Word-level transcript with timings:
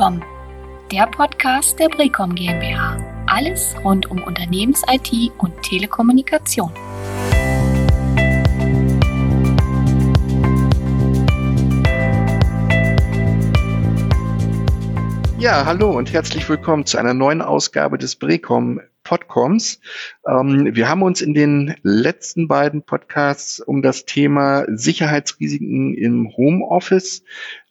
Brecom, 0.00 0.22
der 0.90 1.06
Podcast 1.08 1.78
der 1.78 1.90
Brecom 1.90 2.34
GmbH. 2.34 2.96
Alles 3.26 3.74
rund 3.84 4.10
um 4.10 4.22
Unternehmens-IT 4.22 5.30
und 5.36 5.62
Telekommunikation. 5.62 6.72
Ja, 15.38 15.66
hallo 15.66 15.90
und 15.90 16.10
herzlich 16.10 16.48
willkommen 16.48 16.86
zu 16.86 16.96
einer 16.96 17.12
neuen 17.12 17.42
Ausgabe 17.42 17.98
des 17.98 18.16
Brecom 18.16 18.80
Podcoms. 19.10 19.80
Ähm, 20.24 20.76
wir 20.76 20.88
haben 20.88 21.02
uns 21.02 21.20
in 21.20 21.34
den 21.34 21.74
letzten 21.82 22.46
beiden 22.46 22.84
Podcasts 22.84 23.58
um 23.58 23.82
das 23.82 24.04
Thema 24.04 24.66
Sicherheitsrisiken 24.68 25.94
im 25.94 26.28
Homeoffice 26.36 27.24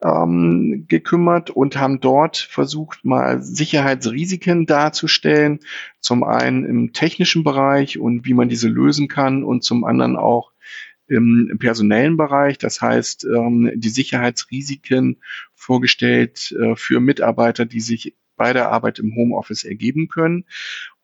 ähm, 0.03 0.83
gekümmert 0.89 1.49
und 1.49 1.77
haben 1.77 2.01
dort 2.01 2.35
versucht, 2.35 3.05
mal 3.05 3.41
Sicherheitsrisiken 3.41 4.65
darzustellen. 4.65 5.61
Zum 6.01 6.25
einen 6.25 6.65
im 6.65 6.91
technischen 6.91 7.45
Bereich 7.45 7.97
und 7.97 8.25
wie 8.25 8.33
man 8.33 8.49
diese 8.49 8.67
lösen 8.67 9.07
kann 9.07 9.45
und 9.45 9.63
zum 9.63 9.85
anderen 9.85 10.17
auch 10.17 10.51
im, 11.07 11.55
personellen 11.57 12.17
Bereich. 12.17 12.57
Das 12.57 12.81
heißt, 12.81 13.23
ähm, 13.23 13.71
die 13.75 13.87
Sicherheitsrisiken 13.87 15.21
vorgestellt 15.55 16.53
äh, 16.59 16.75
für 16.75 16.99
Mitarbeiter, 16.99 17.65
die 17.65 17.79
sich 17.79 18.17
bei 18.35 18.51
der 18.51 18.71
Arbeit 18.71 18.99
im 18.99 19.15
Homeoffice 19.15 19.63
ergeben 19.63 20.09
können. 20.09 20.45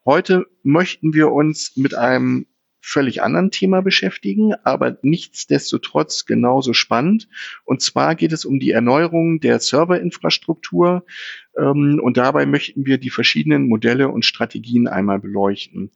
Heute 0.05 0.45
möchten 0.61 1.13
wir 1.15 1.31
uns 1.31 1.75
mit 1.75 1.95
einem 1.95 2.45
völlig 2.79 3.23
anderen 3.23 3.49
Thema 3.49 3.81
beschäftigen, 3.81 4.53
aber 4.63 4.99
nichtsdestotrotz 5.01 6.27
genauso 6.27 6.73
spannend. 6.73 7.27
Und 7.63 7.81
zwar 7.81 8.13
geht 8.13 8.31
es 8.31 8.45
um 8.45 8.59
die 8.59 8.69
Erneuerung 8.69 9.39
der 9.39 9.59
Serverinfrastruktur. 9.59 11.03
Ähm, 11.57 11.99
und 12.03 12.17
dabei 12.17 12.45
möchten 12.45 12.85
wir 12.85 12.99
die 12.99 13.09
verschiedenen 13.09 13.67
Modelle 13.67 14.09
und 14.09 14.23
Strategien 14.23 14.87
einmal 14.87 15.19
beleuchten. 15.19 15.89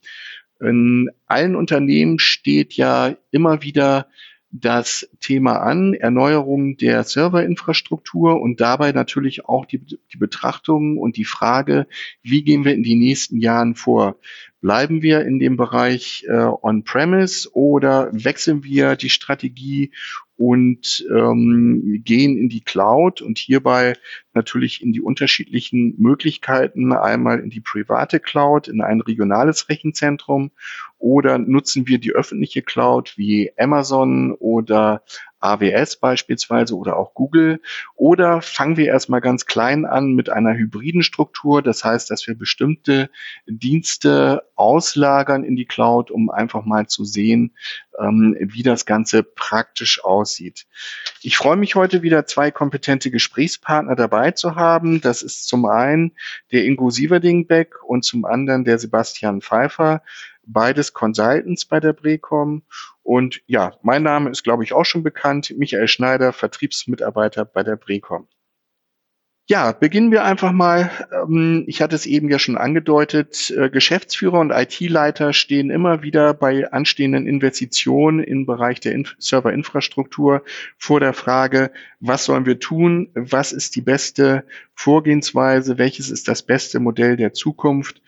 In 0.60 1.10
allen 1.26 1.54
Unternehmen 1.54 2.18
steht 2.18 2.72
ja 2.72 3.16
immer 3.30 3.62
wieder 3.62 4.08
das 4.52 5.08
Thema 5.20 5.58
an, 5.58 5.94
Erneuerung 5.94 6.76
der 6.76 7.04
Serverinfrastruktur 7.04 8.40
und 8.40 8.60
dabei 8.60 8.92
natürlich 8.92 9.44
auch 9.44 9.64
die, 9.64 9.78
die 9.78 10.18
Betrachtung 10.18 10.98
und 10.98 11.16
die 11.16 11.24
Frage, 11.24 11.86
wie 12.22 12.42
gehen 12.42 12.64
wir 12.64 12.74
in 12.74 12.82
die 12.82 12.96
nächsten 12.96 13.38
Jahren 13.38 13.76
vor? 13.76 14.16
Bleiben 14.60 15.02
wir 15.02 15.22
in 15.22 15.38
dem 15.38 15.56
Bereich 15.56 16.26
äh, 16.28 16.32
On-Premise 16.32 17.48
oder 17.54 18.10
wechseln 18.12 18.64
wir 18.64 18.96
die 18.96 19.08
Strategie 19.08 19.92
und 20.40 21.06
ähm, 21.14 22.00
gehen 22.02 22.38
in 22.38 22.48
die 22.48 22.62
Cloud 22.62 23.20
und 23.20 23.36
hierbei 23.36 23.92
natürlich 24.32 24.82
in 24.82 24.90
die 24.90 25.02
unterschiedlichen 25.02 25.96
Möglichkeiten, 25.98 26.94
einmal 26.94 27.40
in 27.40 27.50
die 27.50 27.60
private 27.60 28.20
Cloud, 28.20 28.66
in 28.66 28.80
ein 28.80 29.02
regionales 29.02 29.68
Rechenzentrum 29.68 30.50
oder 30.98 31.36
nutzen 31.36 31.86
wir 31.86 31.98
die 31.98 32.12
öffentliche 32.12 32.62
Cloud 32.62 33.18
wie 33.18 33.52
Amazon 33.58 34.32
oder 34.32 35.02
AWS 35.40 35.96
beispielsweise 35.96 36.76
oder 36.76 36.96
auch 36.96 37.14
Google. 37.14 37.60
Oder 37.96 38.42
fangen 38.42 38.76
wir 38.76 38.86
erstmal 38.86 39.20
ganz 39.20 39.46
klein 39.46 39.86
an 39.86 40.12
mit 40.12 40.28
einer 40.30 40.54
hybriden 40.54 41.02
Struktur. 41.02 41.62
Das 41.62 41.84
heißt, 41.84 42.10
dass 42.10 42.26
wir 42.26 42.36
bestimmte 42.36 43.10
Dienste 43.46 44.42
auslagern 44.54 45.44
in 45.44 45.56
die 45.56 45.66
Cloud, 45.66 46.10
um 46.10 46.30
einfach 46.30 46.64
mal 46.64 46.86
zu 46.86 47.04
sehen, 47.04 47.56
ähm, 47.98 48.36
wie 48.38 48.62
das 48.62 48.86
Ganze 48.86 49.22
praktisch 49.22 50.04
aussieht. 50.04 50.66
Ich 51.22 51.36
freue 51.36 51.56
mich 51.56 51.74
heute 51.74 52.02
wieder 52.02 52.26
zwei 52.26 52.50
kompetente 52.50 53.10
Gesprächspartner 53.10 53.96
dabei 53.96 54.32
zu 54.32 54.56
haben. 54.56 55.00
Das 55.00 55.22
ist 55.22 55.48
zum 55.48 55.64
einen 55.66 56.12
der 56.52 56.64
Ingo 56.64 56.90
Sieverdingbeck 56.90 57.82
und 57.84 58.04
zum 58.04 58.24
anderen 58.24 58.64
der 58.64 58.78
Sebastian 58.78 59.40
Pfeiffer 59.40 60.02
beides 60.52 60.92
Consultants 60.92 61.64
bei 61.64 61.80
der 61.80 61.92
Brecom. 61.92 62.62
Und 63.10 63.42
ja, 63.48 63.72
mein 63.82 64.04
Name 64.04 64.30
ist, 64.30 64.44
glaube 64.44 64.62
ich, 64.62 64.72
auch 64.72 64.84
schon 64.84 65.02
bekannt. 65.02 65.52
Michael 65.58 65.88
Schneider, 65.88 66.32
Vertriebsmitarbeiter 66.32 67.44
bei 67.44 67.64
der 67.64 67.74
Brecom. 67.74 68.28
Ja, 69.50 69.72
beginnen 69.72 70.12
wir 70.12 70.22
einfach 70.22 70.52
mal. 70.52 70.92
Ähm, 71.12 71.64
ich 71.66 71.82
hatte 71.82 71.96
es 71.96 72.06
eben 72.06 72.30
ja 72.30 72.38
schon 72.38 72.56
angedeutet. 72.56 73.50
Äh, 73.50 73.68
Geschäftsführer 73.68 74.38
und 74.38 74.52
IT-Leiter 74.52 75.32
stehen 75.32 75.70
immer 75.70 76.04
wieder 76.04 76.34
bei 76.34 76.70
anstehenden 76.70 77.26
Investitionen 77.26 78.22
im 78.22 78.46
Bereich 78.46 78.78
der 78.78 79.02
Serverinfrastruktur 79.18 80.44
vor 80.78 81.00
der 81.00 81.14
Frage, 81.14 81.72
was 81.98 82.26
sollen 82.26 82.46
wir 82.46 82.60
tun? 82.60 83.10
Was 83.14 83.50
ist 83.50 83.74
die 83.74 83.80
beste 83.80 84.44
Vorgehensweise? 84.76 85.78
Welches 85.78 86.10
ist 86.10 86.28
das 86.28 86.44
beste 86.44 86.78
Modell 86.78 87.16
der 87.16 87.32
Zukunft? 87.32 88.02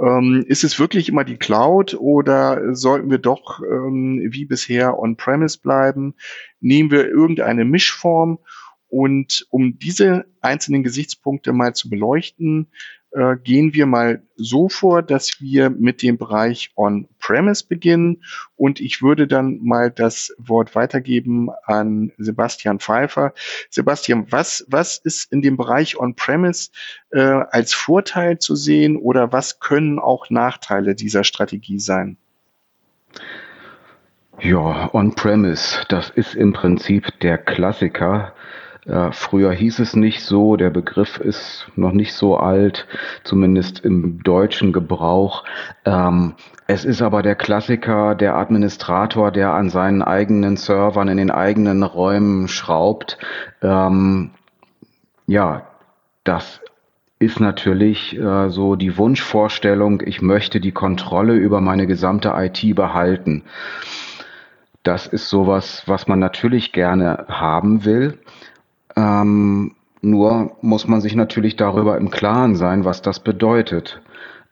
Ähm, 0.00 0.44
ist 0.48 0.64
es 0.64 0.80
wirklich 0.80 1.08
immer 1.08 1.22
die 1.22 1.36
Cloud 1.36 1.94
oder 1.94 2.74
sollten 2.74 3.12
wir 3.12 3.18
doch 3.18 3.60
ähm, 3.62 4.26
wie 4.32 4.44
bisher 4.44 4.98
on-premise 4.98 5.60
bleiben? 5.60 6.14
Nehmen 6.60 6.90
wir 6.90 7.08
irgendeine 7.08 7.64
Mischform? 7.64 8.40
Und 8.90 9.46
um 9.50 9.78
diese 9.78 10.26
einzelnen 10.40 10.82
Gesichtspunkte 10.82 11.52
mal 11.52 11.74
zu 11.74 11.88
beleuchten, 11.88 12.66
äh, 13.12 13.36
gehen 13.36 13.74
wir 13.74 13.86
mal 13.86 14.22
so 14.36 14.68
vor, 14.68 15.02
dass 15.02 15.40
wir 15.40 15.70
mit 15.70 16.02
dem 16.02 16.16
Bereich 16.16 16.70
On-Premise 16.76 17.66
beginnen. 17.66 18.22
Und 18.56 18.80
ich 18.80 19.02
würde 19.02 19.26
dann 19.26 19.60
mal 19.62 19.90
das 19.90 20.34
Wort 20.38 20.74
weitergeben 20.74 21.50
an 21.64 22.12
Sebastian 22.18 22.78
Pfeiffer. 22.78 23.32
Sebastian, 23.68 24.26
was, 24.30 24.64
was 24.68 24.98
ist 24.98 25.32
in 25.32 25.42
dem 25.42 25.56
Bereich 25.56 25.98
On-Premise 25.98 26.70
äh, 27.10 27.20
als 27.20 27.74
Vorteil 27.74 28.38
zu 28.38 28.54
sehen 28.54 28.96
oder 28.96 29.32
was 29.32 29.58
können 29.58 29.98
auch 29.98 30.30
Nachteile 30.30 30.94
dieser 30.94 31.24
Strategie 31.24 31.80
sein? 31.80 32.16
Ja, 34.38 34.88
On-Premise, 34.94 35.84
das 35.88 36.10
ist 36.10 36.34
im 36.34 36.52
Prinzip 36.52 37.08
der 37.20 37.38
Klassiker 37.38 38.34
ja, 38.86 39.12
früher 39.12 39.52
hieß 39.52 39.78
es 39.80 39.94
nicht 39.94 40.24
so, 40.24 40.56
der 40.56 40.70
Begriff 40.70 41.18
ist 41.18 41.68
noch 41.76 41.92
nicht 41.92 42.14
so 42.14 42.36
alt, 42.36 42.86
zumindest 43.24 43.80
im 43.80 44.22
deutschen 44.22 44.72
Gebrauch. 44.72 45.44
Ähm, 45.84 46.34
es 46.66 46.84
ist 46.84 47.02
aber 47.02 47.22
der 47.22 47.34
Klassiker, 47.34 48.14
der 48.14 48.36
Administrator, 48.36 49.32
der 49.32 49.52
an 49.52 49.68
seinen 49.68 50.02
eigenen 50.02 50.56
Servern 50.56 51.08
in 51.08 51.18
den 51.18 51.30
eigenen 51.30 51.82
Räumen 51.82 52.48
schraubt. 52.48 53.18
Ähm, 53.60 54.30
ja, 55.26 55.66
das 56.24 56.60
ist 57.18 57.38
natürlich 57.38 58.18
äh, 58.18 58.48
so 58.48 58.76
die 58.76 58.96
Wunschvorstellung, 58.96 60.02
ich 60.04 60.22
möchte 60.22 60.58
die 60.58 60.72
Kontrolle 60.72 61.34
über 61.34 61.60
meine 61.60 61.86
gesamte 61.86 62.32
IT 62.34 62.74
behalten. 62.74 63.44
Das 64.82 65.06
ist 65.06 65.28
sowas, 65.28 65.82
was 65.84 66.08
man 66.08 66.18
natürlich 66.18 66.72
gerne 66.72 67.26
haben 67.28 67.84
will. 67.84 68.18
Ähm, 69.00 69.72
nur 70.02 70.56
muss 70.60 70.86
man 70.88 71.00
sich 71.00 71.14
natürlich 71.14 71.56
darüber 71.56 71.96
im 71.96 72.10
Klaren 72.10 72.54
sein, 72.54 72.84
was 72.84 73.02
das 73.02 73.20
bedeutet. 73.20 74.00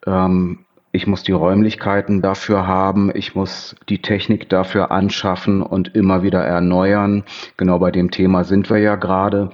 Ähm, 0.07 0.61
ich 0.91 1.07
muss 1.07 1.23
die 1.23 1.33
Räumlichkeiten 1.33 2.23
dafür 2.23 2.67
haben, 2.67 3.11
ich 3.15 3.35
muss 3.35 3.77
die 3.91 4.01
Technik 4.01 4.49
dafür 4.49 4.91
anschaffen 4.91 5.63
und 5.63 5.95
immer 5.95 6.23
wieder 6.23 6.43
erneuern. 6.43 7.25
Genau 7.59 7.79
bei 7.79 7.91
dem 7.91 8.11
Thema 8.11 8.45
sind 8.45 8.71
wir 8.71 8.79
ja 8.79 8.97
gerade. 8.97 9.51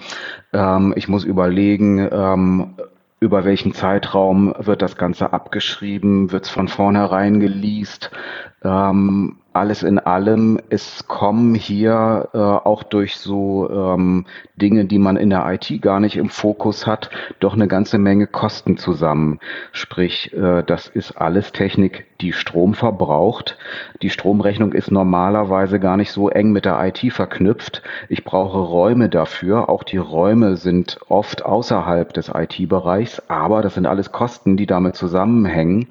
Ähm, 0.52 0.94
ich 0.96 1.08
muss 1.08 1.24
überlegen, 1.24 2.08
ähm, 2.10 2.74
über 3.18 3.44
welchen 3.44 3.72
Zeitraum 3.72 4.54
wird 4.58 4.80
das 4.82 4.96
Ganze 4.96 5.32
abgeschrieben, 5.32 6.30
wird 6.30 6.44
es 6.44 6.50
von 6.50 6.68
vornherein 6.68 7.40
geleast. 7.40 8.10
Ähm, 8.62 9.38
alles 9.54 9.82
in 9.82 9.98
allem, 9.98 10.58
es 10.68 11.06
kommen 11.06 11.54
hier 11.54 12.28
äh, 12.34 12.38
auch 12.38 12.82
durch 12.82 13.16
so 13.16 13.70
ähm, 13.70 14.26
Dinge, 14.56 14.84
die 14.84 14.98
man 14.98 15.16
in 15.16 15.30
der 15.30 15.46
IT 15.46 15.80
gar 15.80 16.00
nicht 16.00 16.16
im 16.16 16.28
Fokus 16.28 16.86
hat, 16.86 17.10
doch 17.40 17.54
eine 17.54 17.68
ganze 17.68 17.98
Menge 17.98 18.26
Kosten 18.26 18.76
zusammen. 18.76 19.38
Sprich, 19.72 20.32
äh, 20.32 20.62
das 20.64 20.88
ist 20.88 21.12
alles 21.12 21.52
Technik, 21.52 22.06
die 22.20 22.32
Strom 22.32 22.74
verbraucht. 22.74 23.56
Die 24.02 24.10
Stromrechnung 24.10 24.72
ist 24.72 24.90
normalerweise 24.90 25.78
gar 25.78 25.96
nicht 25.96 26.10
so 26.10 26.28
eng 26.28 26.50
mit 26.50 26.64
der 26.64 26.84
IT 26.84 27.12
verknüpft. 27.12 27.82
Ich 28.08 28.24
brauche 28.24 28.58
Räume 28.58 29.08
dafür. 29.08 29.68
Auch 29.68 29.84
die 29.84 29.98
Räume 29.98 30.56
sind 30.56 30.98
oft 31.08 31.44
außerhalb 31.44 32.12
des 32.12 32.28
IT-Bereichs, 32.28 33.22
aber 33.28 33.62
das 33.62 33.74
sind 33.74 33.86
alles 33.86 34.10
Kosten, 34.10 34.56
die 34.56 34.66
damit 34.66 34.96
zusammenhängen. 34.96 35.86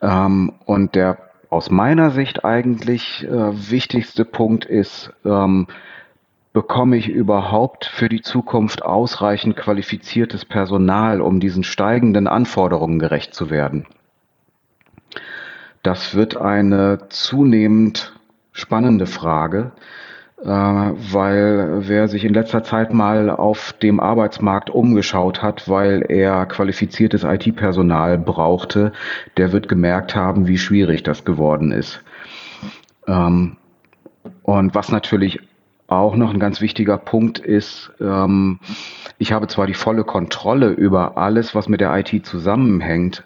Ähm, 0.00 0.52
und 0.64 0.94
der 0.94 1.29
aus 1.50 1.70
meiner 1.70 2.10
Sicht 2.10 2.44
eigentlich 2.44 3.24
äh, 3.24 3.70
wichtigste 3.70 4.24
Punkt 4.24 4.64
ist, 4.64 5.12
ähm, 5.24 5.66
bekomme 6.52 6.96
ich 6.96 7.08
überhaupt 7.08 7.86
für 7.86 8.08
die 8.08 8.22
Zukunft 8.22 8.82
ausreichend 8.82 9.56
qualifiziertes 9.56 10.44
Personal, 10.44 11.20
um 11.20 11.40
diesen 11.40 11.64
steigenden 11.64 12.28
Anforderungen 12.28 12.98
gerecht 12.98 13.34
zu 13.34 13.50
werden? 13.50 13.86
Das 15.82 16.14
wird 16.14 16.36
eine 16.36 17.08
zunehmend 17.08 18.14
spannende 18.52 19.06
Frage. 19.06 19.72
Äh, 20.42 20.46
weil 20.46 21.88
wer 21.88 22.08
sich 22.08 22.24
in 22.24 22.34
letzter 22.34 22.62
Zeit 22.64 22.94
mal 22.94 23.30
auf 23.30 23.74
dem 23.74 24.00
Arbeitsmarkt 24.00 24.70
umgeschaut 24.70 25.42
hat, 25.42 25.68
weil 25.68 26.04
er 26.08 26.46
qualifiziertes 26.46 27.24
IT-Personal 27.24 28.18
brauchte, 28.18 28.92
der 29.36 29.52
wird 29.52 29.68
gemerkt 29.68 30.16
haben, 30.16 30.46
wie 30.46 30.58
schwierig 30.58 31.02
das 31.02 31.24
geworden 31.24 31.72
ist. 31.72 32.02
Ähm, 33.06 33.56
und 34.42 34.74
was 34.74 34.90
natürlich 34.90 35.40
auch 35.88 36.16
noch 36.16 36.32
ein 36.32 36.40
ganz 36.40 36.60
wichtiger 36.60 36.98
Punkt 36.98 37.38
ist, 37.38 37.92
ähm, 38.00 38.60
ich 39.18 39.32
habe 39.32 39.48
zwar 39.48 39.66
die 39.66 39.74
volle 39.74 40.04
Kontrolle 40.04 40.68
über 40.68 41.18
alles, 41.18 41.54
was 41.54 41.68
mit 41.68 41.80
der 41.80 41.94
IT 41.98 42.24
zusammenhängt, 42.24 43.24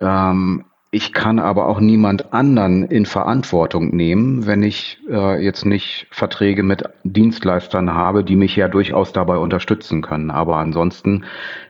ähm, 0.00 0.64
ich 0.94 1.12
kann 1.12 1.40
aber 1.40 1.66
auch 1.66 1.80
niemand 1.80 2.32
anderen 2.32 2.84
in 2.84 3.04
Verantwortung 3.04 3.96
nehmen, 3.96 4.46
wenn 4.46 4.62
ich 4.62 4.98
äh, 5.10 5.42
jetzt 5.42 5.66
nicht 5.66 6.06
Verträge 6.12 6.62
mit 6.62 6.84
Dienstleistern 7.02 7.92
habe, 7.92 8.22
die 8.22 8.36
mich 8.36 8.54
ja 8.54 8.68
durchaus 8.68 9.12
dabei 9.12 9.38
unterstützen 9.38 10.02
können. 10.02 10.30
Aber 10.30 10.58
ansonsten 10.58 11.24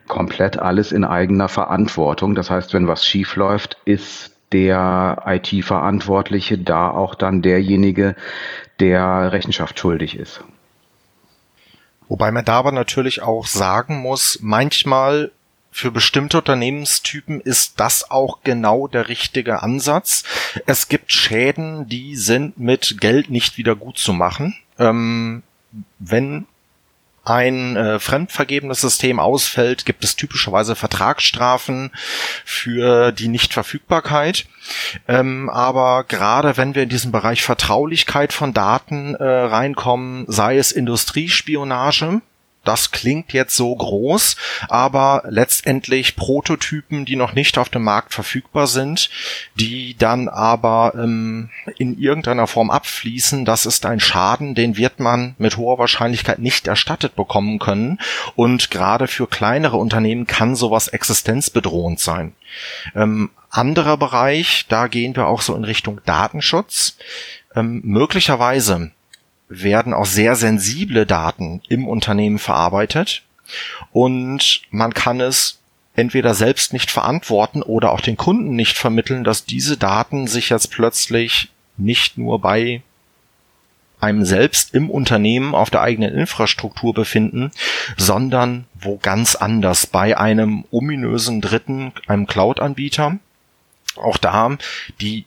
komplett 0.09 0.59
alles 0.59 0.93
in 0.93 1.05
eigener 1.05 1.49
Verantwortung. 1.49 2.35
Das 2.35 2.51
heißt, 2.51 2.75
wenn 2.75 2.87
was 2.87 3.07
schief 3.07 3.37
läuft, 3.37 3.79
ist 3.87 4.37
der 4.53 5.23
IT-Verantwortliche 5.25 6.59
da 6.59 6.91
auch 6.91 7.15
dann 7.15 7.41
derjenige, 7.41 8.17
der 8.79 9.33
Rechenschaft 9.33 9.79
schuldig 9.79 10.19
ist. 10.19 10.45
Wobei 12.09 12.31
man 12.31 12.45
da 12.45 12.59
aber 12.59 12.73
natürlich 12.73 13.23
auch 13.23 13.47
sagen 13.47 14.03
muss, 14.03 14.41
manchmal 14.43 15.33
für 15.77 15.91
bestimmte 15.91 16.39
Unternehmenstypen 16.39 17.41
ist 17.41 17.81
das 17.81 18.09
auch 18.09 18.45
genau 18.45 18.87
der 18.87 19.09
richtige 19.09 19.61
Ansatz. 19.61 20.23
Es 20.67 20.87
gibt 20.87 21.13
Schäden, 21.13 21.89
die 21.89 22.15
sind 22.15 22.61
mit 22.61 23.01
Geld 23.01 23.29
nicht 23.29 23.59
wieder 23.59 23.75
gut 23.75 23.99
zu 23.99 24.13
machen. 24.13 24.55
Ähm, 24.79 25.43
wenn 25.99 26.47
ein 27.25 27.75
äh, 27.75 27.99
fremdvergebenes 27.99 28.83
System 28.83 29.19
ausfällt, 29.19 29.85
gibt 29.85 30.05
es 30.05 30.15
typischerweise 30.15 30.77
Vertragsstrafen 30.77 31.91
für 32.45 33.11
die 33.11 33.27
Nichtverfügbarkeit. 33.27 34.47
Ähm, 35.09 35.51
aber 35.51 36.05
gerade 36.05 36.57
wenn 36.57 36.77
wir 36.77 36.85
in 36.85 36.89
diesen 36.89 37.11
Bereich 37.11 37.43
Vertraulichkeit 37.43 38.33
von 38.33 38.55
Daten 38.55 39.17
äh, 39.17 39.25
reinkommen, 39.25 40.25
sei 40.29 40.57
es 40.57 40.71
Industriespionage, 40.71 42.21
das 42.65 42.91
klingt 42.91 43.33
jetzt 43.33 43.57
so 43.57 43.75
groß, 43.75 44.37
aber 44.69 45.23
letztendlich 45.29 46.17
Prototypen, 46.17 47.05
die 47.05 47.17
noch 47.17 47.35
nicht 47.35 47.59
auf 47.59 47.69
dem 47.69 47.85
Markt 47.85 48.15
verfügbar 48.15 48.67
sind, 48.67 49.11
die 49.55 49.97
dann 49.99 50.29
aber 50.29 50.93
ähm, 50.97 51.51
in 51.79 51.99
irgendeiner 51.99 52.47
Form 52.47 52.71
abfließen, 52.71 53.45
das 53.45 53.67
ist 53.67 53.87
ein 53.87 54.01
Schaden, 54.01 54.55
den 54.55 54.77
wird 54.77 55.01
man 55.01 55.35
mit 55.39 55.57
hoher 55.57 55.79
Wahrscheinlichkeit 55.79 56.39
nicht 56.39 56.67
erstattet 56.67 57.17
bekommen 57.17 57.59
können. 57.59 57.99
Und 58.37 58.71
gerade 58.71 59.07
für 59.07 59.27
kleinere 59.27 59.77
Unternehmen 59.77 60.27
kann 60.27 60.57
sowas 60.57 60.89
existenzbedrohend 60.89 62.01
sein. 62.01 62.35
Ähm, 62.95 63.31
anderer 63.51 63.97
Bereich, 63.97 64.67
da 64.69 64.89
gehen 64.89 65.15
wir 65.17 65.27
auch 65.27 65.43
so 65.43 65.55
in 65.55 65.65
Richtung 65.65 66.01
Datenschutz. 66.05 66.97
Ähm, 67.55 67.81
möglicherweise 67.85 68.91
werden 69.49 69.93
auch 69.93 70.07
sehr 70.07 70.37
sensible 70.37 71.07
Daten 71.07 71.61
im 71.69 71.87
Unternehmen 71.87 72.39
verarbeitet 72.39 73.23
und 73.93 74.63
man 74.71 74.95
kann 74.95 75.21
es 75.21 75.61
entweder 75.97 76.35
selbst 76.35 76.73
nicht 76.73 76.91
verantworten 76.91 77.63
oder 77.63 77.93
auch 77.93 78.01
den 78.01 78.17
Kunden 78.17 78.57
nicht 78.57 78.77
vermitteln, 78.77 79.25
dass 79.25 79.45
diese 79.45 79.77
Daten 79.77 80.27
sich 80.27 80.49
jetzt 80.49 80.71
plötzlich 80.71 81.51
nicht 81.77 82.19
nur 82.19 82.41
bei 82.41 82.83
einem 84.01 84.25
selbst 84.25 84.75
im 84.75 84.91
Unternehmen 84.91 85.55
auf 85.55 85.71
der 85.71 85.81
eigenen 85.81 86.15
Infrastruktur 86.15 86.93
befinden, 86.93 87.53
sondern 87.97 88.67
wo 88.75 88.99
ganz 88.99 89.35
anders 89.35 89.87
bei 89.87 90.19
einem 90.19 90.65
ominösen 90.71 91.41
Dritten, 91.41 91.93
einem 92.07 92.27
Cloud-Anbieter. 92.27 93.19
Auch 93.97 94.19
da 94.19 94.57
die 95.01 95.25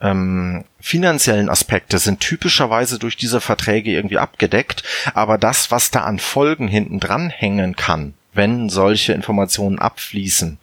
ähm, 0.00 0.64
finanziellen 0.80 1.48
Aspekte 1.48 1.98
sind 1.98 2.20
typischerweise 2.20 2.98
durch 2.98 3.16
diese 3.16 3.40
Verträge 3.40 3.90
irgendwie 3.90 4.18
abgedeckt, 4.18 4.82
aber 5.14 5.38
das, 5.38 5.70
was 5.70 5.90
da 5.90 6.02
an 6.02 6.18
Folgen 6.18 6.68
hinten 6.68 7.00
dran 7.00 7.30
hängen 7.30 7.76
kann, 7.76 8.14
wenn 8.32 8.68
solche 8.68 9.12
Informationen 9.12 9.78
abfließen, 9.78 10.58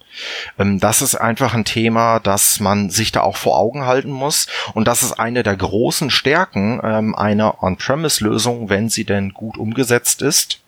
ähm, 0.57 0.79
das 0.79 1.01
ist 1.01 1.15
einfach 1.15 1.53
ein 1.53 1.65
Thema, 1.65 2.19
das 2.19 2.59
man 2.59 2.89
sich 2.89 3.11
da 3.11 3.21
auch 3.21 3.37
vor 3.37 3.57
Augen 3.57 3.85
halten 3.85 4.11
muss. 4.11 4.47
Und 4.73 4.87
das 4.87 5.03
ist 5.03 5.13
eine 5.13 5.43
der 5.43 5.57
großen 5.57 6.09
Stärken 6.09 6.79
ähm, 6.83 7.15
einer 7.15 7.61
On-Premise-Lösung, 7.63 8.69
wenn 8.69 8.89
sie 8.89 9.05
denn 9.05 9.33
gut 9.33 9.57
umgesetzt 9.57 10.21
ist. 10.21 10.61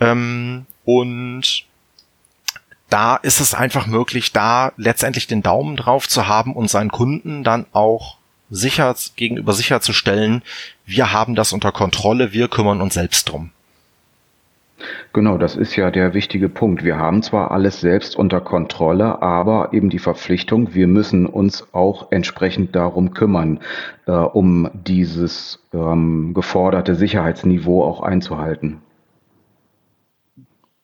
Ähm, 0.00 0.66
und 0.84 1.64
da 2.94 3.16
ist 3.16 3.40
es 3.40 3.54
einfach 3.54 3.88
möglich, 3.88 4.32
da 4.32 4.70
letztendlich 4.76 5.26
den 5.26 5.42
Daumen 5.42 5.74
drauf 5.74 6.08
zu 6.08 6.28
haben 6.28 6.54
und 6.54 6.70
seinen 6.70 6.92
Kunden 6.92 7.42
dann 7.42 7.66
auch 7.72 8.18
sicher 8.50 8.94
gegenüber 9.16 9.52
sicherzustellen, 9.52 10.42
wir 10.86 11.12
haben 11.12 11.34
das 11.34 11.52
unter 11.52 11.72
Kontrolle, 11.72 12.32
wir 12.32 12.46
kümmern 12.46 12.80
uns 12.80 12.94
selbst 12.94 13.28
drum. 13.28 13.50
Genau, 15.12 15.38
das 15.38 15.56
ist 15.56 15.74
ja 15.74 15.90
der 15.90 16.14
wichtige 16.14 16.48
Punkt. 16.48 16.84
Wir 16.84 16.96
haben 16.96 17.24
zwar 17.24 17.50
alles 17.50 17.80
selbst 17.80 18.14
unter 18.14 18.40
Kontrolle, 18.40 19.20
aber 19.22 19.72
eben 19.72 19.90
die 19.90 19.98
Verpflichtung, 19.98 20.72
wir 20.74 20.86
müssen 20.86 21.26
uns 21.26 21.66
auch 21.72 22.12
entsprechend 22.12 22.76
darum 22.76 23.12
kümmern, 23.12 23.58
äh, 24.06 24.12
um 24.12 24.70
dieses 24.72 25.58
ähm, 25.72 26.32
geforderte 26.32 26.94
Sicherheitsniveau 26.94 27.82
auch 27.82 28.02
einzuhalten. 28.02 28.82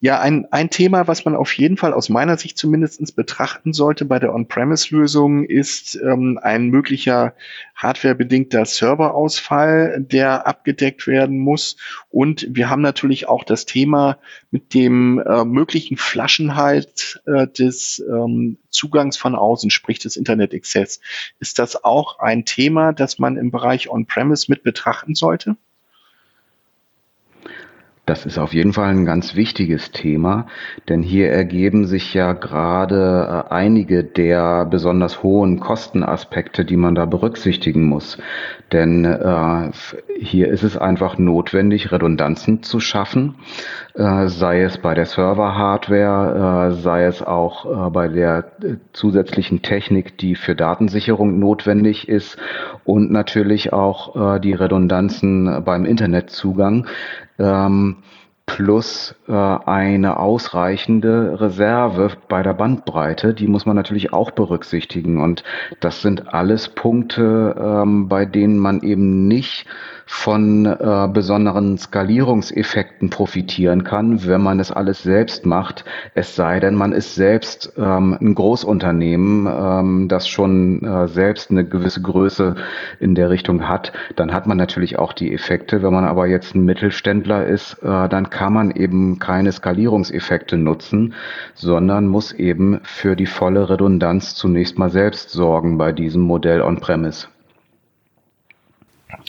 Ja, 0.02 0.18
ein, 0.18 0.50
ein 0.50 0.70
Thema, 0.70 1.08
was 1.08 1.26
man 1.26 1.36
auf 1.36 1.52
jeden 1.58 1.76
Fall 1.76 1.92
aus 1.92 2.08
meiner 2.08 2.38
Sicht 2.38 2.56
zumindestens 2.56 3.12
betrachten 3.12 3.74
sollte 3.74 4.06
bei 4.06 4.18
der 4.18 4.34
On-Premise-Lösung, 4.34 5.44
ist 5.44 5.94
ähm, 5.94 6.40
ein 6.42 6.68
möglicher 6.68 7.34
hardwarebedingter 7.74 8.64
Serverausfall, 8.64 10.00
der 10.00 10.46
abgedeckt 10.46 11.06
werden 11.06 11.38
muss. 11.38 11.76
Und 12.08 12.46
wir 12.48 12.70
haben 12.70 12.80
natürlich 12.80 13.28
auch 13.28 13.44
das 13.44 13.66
Thema 13.66 14.16
mit 14.50 14.72
dem 14.72 15.18
äh, 15.18 15.44
möglichen 15.44 15.98
Flaschenhalt 15.98 17.20
äh, 17.26 17.46
des 17.46 18.02
ähm, 18.08 18.56
Zugangs 18.70 19.18
von 19.18 19.34
außen, 19.34 19.68
sprich 19.68 19.98
des 19.98 20.16
Internet 20.16 20.54
Access. 20.54 21.02
Ist 21.40 21.58
das 21.58 21.84
auch 21.84 22.20
ein 22.20 22.46
Thema, 22.46 22.94
das 22.94 23.18
man 23.18 23.36
im 23.36 23.50
Bereich 23.50 23.90
On-Premise 23.90 24.46
mit 24.48 24.62
betrachten 24.62 25.14
sollte? 25.14 25.56
Das 28.10 28.26
ist 28.26 28.38
auf 28.38 28.54
jeden 28.54 28.72
Fall 28.72 28.88
ein 28.88 29.04
ganz 29.04 29.36
wichtiges 29.36 29.92
Thema, 29.92 30.48
denn 30.88 31.00
hier 31.00 31.30
ergeben 31.30 31.86
sich 31.86 32.12
ja 32.12 32.32
gerade 32.32 33.46
äh, 33.48 33.54
einige 33.54 34.02
der 34.02 34.64
besonders 34.64 35.22
hohen 35.22 35.60
Kostenaspekte, 35.60 36.64
die 36.64 36.76
man 36.76 36.96
da 36.96 37.04
berücksichtigen 37.04 37.84
muss. 37.84 38.18
Denn 38.72 39.04
äh, 39.04 39.70
hier 40.18 40.48
ist 40.48 40.62
es 40.62 40.76
einfach 40.76 41.18
notwendig, 41.18 41.90
Redundanzen 41.90 42.62
zu 42.62 42.78
schaffen, 42.78 43.36
äh, 43.94 44.28
sei 44.28 44.62
es 44.62 44.78
bei 44.78 44.94
der 44.94 45.06
Server-Hardware, 45.06 46.70
äh, 46.70 46.74
sei 46.80 47.04
es 47.04 47.22
auch 47.22 47.86
äh, 47.86 47.90
bei 47.90 48.08
der 48.08 48.52
äh, 48.62 48.76
zusätzlichen 48.92 49.62
Technik, 49.62 50.18
die 50.18 50.36
für 50.36 50.54
Datensicherung 50.54 51.38
notwendig 51.38 52.08
ist 52.08 52.38
und 52.84 53.10
natürlich 53.10 53.72
auch 53.72 54.40
die 54.40 54.52
Redundanzen 54.52 55.62
beim 55.64 55.84
Internetzugang. 55.84 56.86
Ähm, 57.38 57.96
plus 58.56 59.14
äh, 59.28 59.32
eine 59.32 60.18
ausreichende 60.18 61.40
Reserve 61.40 62.10
bei 62.28 62.42
der 62.42 62.54
Bandbreite, 62.54 63.32
die 63.32 63.46
muss 63.46 63.64
man 63.64 63.76
natürlich 63.76 64.12
auch 64.12 64.32
berücksichtigen. 64.32 65.20
Und 65.22 65.44
das 65.78 66.02
sind 66.02 66.34
alles 66.34 66.68
Punkte, 66.68 67.54
ähm, 67.58 68.08
bei 68.08 68.24
denen 68.24 68.58
man 68.58 68.82
eben 68.82 69.28
nicht 69.28 69.66
von 70.12 70.66
äh, 70.66 71.08
besonderen 71.10 71.78
Skalierungseffekten 71.78 73.10
profitieren 73.10 73.84
kann, 73.84 74.26
wenn 74.26 74.42
man 74.42 74.58
es 74.58 74.72
alles 74.72 75.04
selbst 75.04 75.46
macht. 75.46 75.84
Es 76.14 76.34
sei 76.34 76.58
denn, 76.58 76.74
man 76.74 76.92
ist 76.92 77.14
selbst 77.14 77.72
ähm, 77.78 78.18
ein 78.20 78.34
Großunternehmen, 78.34 79.46
ähm, 79.46 80.08
das 80.08 80.28
schon 80.28 80.82
äh, 80.84 81.06
selbst 81.06 81.52
eine 81.52 81.64
gewisse 81.64 82.02
Größe 82.02 82.56
in 82.98 83.14
der 83.14 83.30
Richtung 83.30 83.68
hat. 83.68 83.92
Dann 84.16 84.34
hat 84.34 84.48
man 84.48 84.58
natürlich 84.58 84.98
auch 84.98 85.12
die 85.12 85.32
Effekte. 85.32 85.80
Wenn 85.80 85.94
man 85.94 86.04
aber 86.04 86.26
jetzt 86.26 86.56
ein 86.56 86.64
Mittelständler 86.64 87.46
ist, 87.46 87.74
äh, 87.80 88.08
dann 88.08 88.28
kann 88.30 88.52
man 88.52 88.72
eben 88.72 89.20
keine 89.20 89.52
Skalierungseffekte 89.52 90.58
nutzen, 90.58 91.14
sondern 91.54 92.08
muss 92.08 92.32
eben 92.32 92.80
für 92.82 93.14
die 93.14 93.26
volle 93.26 93.70
Redundanz 93.70 94.34
zunächst 94.34 94.76
mal 94.76 94.90
selbst 94.90 95.30
sorgen 95.30 95.78
bei 95.78 95.92
diesem 95.92 96.22
Modell 96.22 96.62
on-premise. 96.62 97.28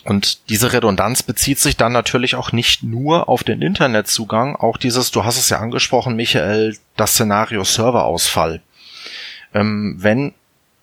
Und 0.05 0.49
diese 0.49 0.73
Redundanz 0.73 1.23
bezieht 1.23 1.59
sich 1.59 1.77
dann 1.77 1.91
natürlich 1.91 2.35
auch 2.35 2.51
nicht 2.51 2.83
nur 2.83 3.29
auf 3.29 3.43
den 3.43 3.61
Internetzugang, 3.61 4.55
auch 4.55 4.77
dieses, 4.77 5.11
du 5.11 5.23
hast 5.23 5.37
es 5.37 5.49
ja 5.49 5.59
angesprochen, 5.59 6.15
Michael, 6.15 6.77
das 6.97 7.11
Szenario 7.11 7.63
Serverausfall. 7.63 8.61
Ähm, 9.53 9.95
wenn 9.99 10.33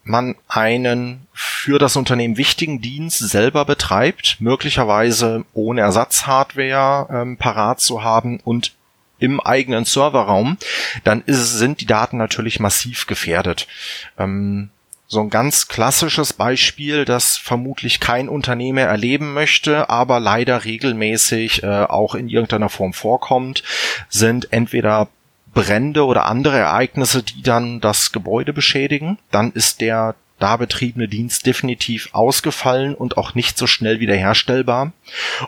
man 0.05 0.37
einen 0.49 1.27
für 1.33 1.79
das 1.79 1.97
Unternehmen 1.97 2.37
wichtigen 2.37 2.81
Dienst 2.81 3.19
selber 3.19 3.65
betreibt, 3.65 4.37
möglicherweise 4.41 5.45
ohne 5.53 5.83
Ersatzhardware 5.83 7.09
ähm, 7.11 7.37
parat 7.37 7.81
zu 7.81 8.03
haben 8.03 8.41
und 8.41 8.75
im 9.19 9.41
eigenen 9.41 9.85
Serverraum, 9.85 10.57
dann 11.05 11.23
ist, 11.27 11.59
sind 11.59 11.81
die 11.81 11.87
Daten 11.87 12.17
natürlich 12.17 12.61
massiv 12.61 13.07
gefährdet. 13.07 13.67
Ähm, 14.17 14.71
so 15.11 15.21
ein 15.21 15.31
ganz 15.31 15.69
klassisches 15.69 16.35
Beispiel, 16.35 17.07
das 17.07 17.39
vermutlich 17.39 17.99
kein 17.99 18.29
Unternehmer 18.29 18.83
erleben 18.83 19.33
möchte, 19.33 19.89
aber 19.89 20.21
leider 20.21 20.67
regelmäßig 20.67 21.63
äh, 21.63 21.67
auch 21.67 22.15
in 22.15 22.29
irgendeiner 22.29 22.69
Form 22.69 22.93
vorkommt, 22.93 23.63
sind 24.11 24.53
entweder 24.53 25.09
Brände 25.55 26.05
oder 26.05 26.27
andere 26.27 26.59
Ereignisse, 26.59 27.23
die 27.23 27.43
dann 27.43 27.81
das 27.81 28.13
Gebäude 28.13 28.53
beschädigen. 28.53 29.19
Dann 29.31 29.51
ist 29.53 29.81
der 29.81 30.15
da 30.39 30.59
betriebene 30.59 31.09
Dienst 31.09 31.47
definitiv 31.47 32.11
ausgefallen 32.13 32.95
und 32.95 33.17
auch 33.17 33.35
nicht 33.35 33.57
so 33.57 33.67
schnell 33.67 34.01
wiederherstellbar. 34.01 34.93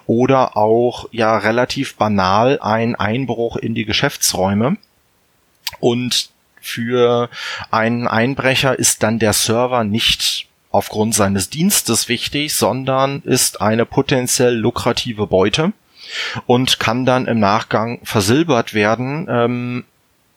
Oder 0.07 0.57
auch 0.57 1.07
ja 1.13 1.37
relativ 1.37 1.97
banal 1.97 2.59
ein 2.61 2.97
Einbruch 2.97 3.57
in 3.57 3.75
die 3.75 3.85
Geschäftsräume. 3.85 4.79
Und 5.81 6.31
für 6.61 7.29
einen 7.71 8.07
Einbrecher 8.07 8.79
ist 8.79 9.03
dann 9.03 9.19
der 9.19 9.33
Server 9.33 9.85
nicht 9.85 10.49
aufgrund 10.71 11.15
seines 11.15 11.51
Dienstes 11.51 12.09
wichtig, 12.09 12.55
sondern 12.55 13.23
ist 13.23 13.61
eine 13.61 13.87
potenziell 13.87 14.55
lukrative 14.55 15.27
Beute 15.27 15.73
und 16.47 16.79
kann 16.79 17.05
dann 17.05 17.27
im 17.27 17.39
Nachgang 17.39 18.01
versilbert 18.05 18.75
werden, 18.75 19.27
ähm, 19.29 19.85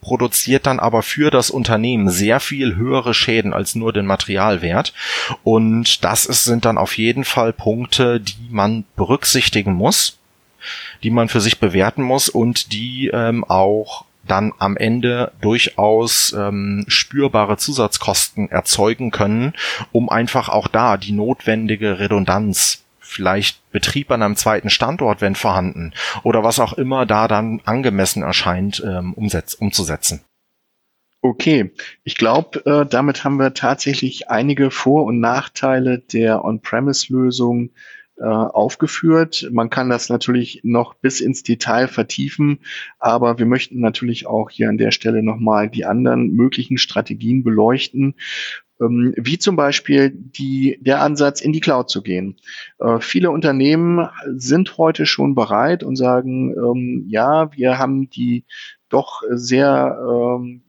produziert 0.01 0.65
dann 0.65 0.79
aber 0.79 1.01
für 1.01 1.31
das 1.31 1.49
Unternehmen 1.49 2.09
sehr 2.09 2.39
viel 2.39 2.75
höhere 2.75 3.13
Schäden 3.13 3.53
als 3.53 3.73
nur 3.73 3.93
den 3.93 4.05
Materialwert. 4.05 4.93
Und 5.43 6.03
das 6.03 6.25
ist, 6.25 6.43
sind 6.43 6.65
dann 6.65 6.77
auf 6.77 6.97
jeden 6.97 7.23
Fall 7.23 7.53
Punkte, 7.53 8.19
die 8.19 8.49
man 8.49 8.83
berücksichtigen 8.97 9.73
muss, 9.73 10.19
die 11.03 11.09
man 11.09 11.29
für 11.29 11.39
sich 11.39 11.59
bewerten 11.59 12.03
muss 12.03 12.27
und 12.27 12.73
die 12.73 13.09
ähm, 13.13 13.45
auch 13.45 14.03
dann 14.27 14.53
am 14.59 14.77
Ende 14.77 15.31
durchaus 15.41 16.33
ähm, 16.33 16.85
spürbare 16.87 17.57
Zusatzkosten 17.57 18.49
erzeugen 18.49 19.11
können, 19.11 19.53
um 19.91 20.09
einfach 20.09 20.49
auch 20.49 20.67
da 20.67 20.97
die 20.97 21.11
notwendige 21.11 21.99
Redundanz 21.99 22.83
vielleicht 22.99 23.69
Betrieb 23.71 24.11
an 24.11 24.23
einem 24.23 24.35
zweiten 24.35 24.69
Standort, 24.69 25.21
wenn 25.21 25.35
vorhanden, 25.35 25.93
oder 26.23 26.43
was 26.43 26.59
auch 26.59 26.73
immer 26.73 27.05
da 27.05 27.27
dann 27.27 27.61
angemessen 27.65 28.23
erscheint, 28.23 28.81
ähm, 28.85 29.13
umzusetzen. 29.13 30.23
Okay, 31.21 31.71
ich 32.03 32.17
glaube, 32.17 32.65
äh, 32.65 32.85
damit 32.85 33.23
haben 33.23 33.37
wir 33.37 33.53
tatsächlich 33.53 34.29
einige 34.29 34.71
Vor- 34.71 35.05
und 35.05 35.21
Nachteile 35.21 35.99
der 35.99 36.43
On-Premise-Lösung 36.43 37.69
aufgeführt. 38.27 39.49
Man 39.51 39.69
kann 39.69 39.89
das 39.89 40.09
natürlich 40.09 40.61
noch 40.63 40.93
bis 40.93 41.19
ins 41.19 41.43
Detail 41.43 41.87
vertiefen, 41.87 42.59
aber 42.99 43.37
wir 43.37 43.45
möchten 43.45 43.79
natürlich 43.79 44.27
auch 44.27 44.49
hier 44.49 44.69
an 44.69 44.77
der 44.77 44.91
Stelle 44.91 45.23
nochmal 45.23 45.69
die 45.69 45.85
anderen 45.85 46.31
möglichen 46.31 46.77
Strategien 46.77 47.43
beleuchten, 47.43 48.15
ähm, 48.81 49.13
wie 49.17 49.37
zum 49.37 49.55
Beispiel 49.55 50.11
die, 50.11 50.77
der 50.81 51.01
Ansatz, 51.01 51.41
in 51.41 51.53
die 51.53 51.59
Cloud 51.59 51.89
zu 51.89 52.01
gehen. 52.01 52.37
Äh, 52.79 52.99
viele 52.99 53.31
Unternehmen 53.31 54.09
sind 54.35 54.77
heute 54.77 55.05
schon 55.05 55.35
bereit 55.35 55.83
und 55.83 55.95
sagen, 55.95 56.53
ähm, 56.55 57.05
ja, 57.07 57.55
wir 57.55 57.77
haben 57.77 58.09
die 58.09 58.45
doch 58.89 59.21
sehr 59.29 59.97
ähm, 60.07 60.62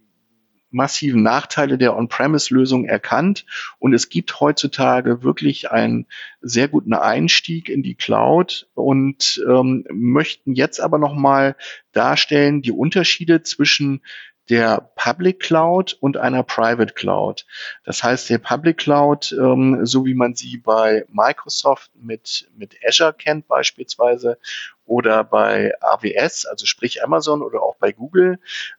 massiven 0.75 1.23
Nachteile 1.23 1.78
der 1.78 1.97
On-Premise-Lösung 1.97 2.85
erkannt 2.85 3.47
und 3.78 3.95
es 3.95 4.09
gibt 4.09 4.40
heutzutage 4.40 5.23
wirklich 5.23 5.71
einen 5.71 6.07
sehr 6.40 6.69
guten 6.69 6.93
Einstieg 6.93 7.69
in 7.69 7.83
die 7.83 7.95
Cloud 7.95 8.69
und 8.75 9.43
ähm, 9.49 9.87
möchten 9.90 10.54
jetzt 10.54 10.81
aber 10.81 10.99
nochmal 10.99 11.57
darstellen 11.93 12.61
die 12.61 12.73
Unterschiede 12.73 13.43
zwischen 13.43 14.02
der 14.50 14.90
Public 14.97 15.40
Cloud 15.40 15.97
und 16.00 16.16
einer 16.16 16.43
Private 16.43 16.93
Cloud. 16.93 17.47
Das 17.85 18.02
heißt, 18.02 18.28
der 18.28 18.38
Public 18.38 18.76
Cloud, 18.76 19.33
ähm, 19.33 19.87
so 19.87 20.04
wie 20.04 20.14
man 20.14 20.35
sie 20.35 20.59
bei 20.59 21.07
Microsoft 21.11 21.90
mit, 21.95 22.49
mit 22.54 22.76
Azure 22.87 23.14
kennt 23.14 23.49
beispielsweise 23.49 24.38
oder 24.87 25.25
bei 25.25 25.73
AWS, 25.81 26.45
also 26.47 26.67
sprich 26.67 27.03
Amazon 27.03 27.43
oder 27.43 27.62
auch 27.62 27.76
bei 27.76 27.93
Google. 27.93 28.38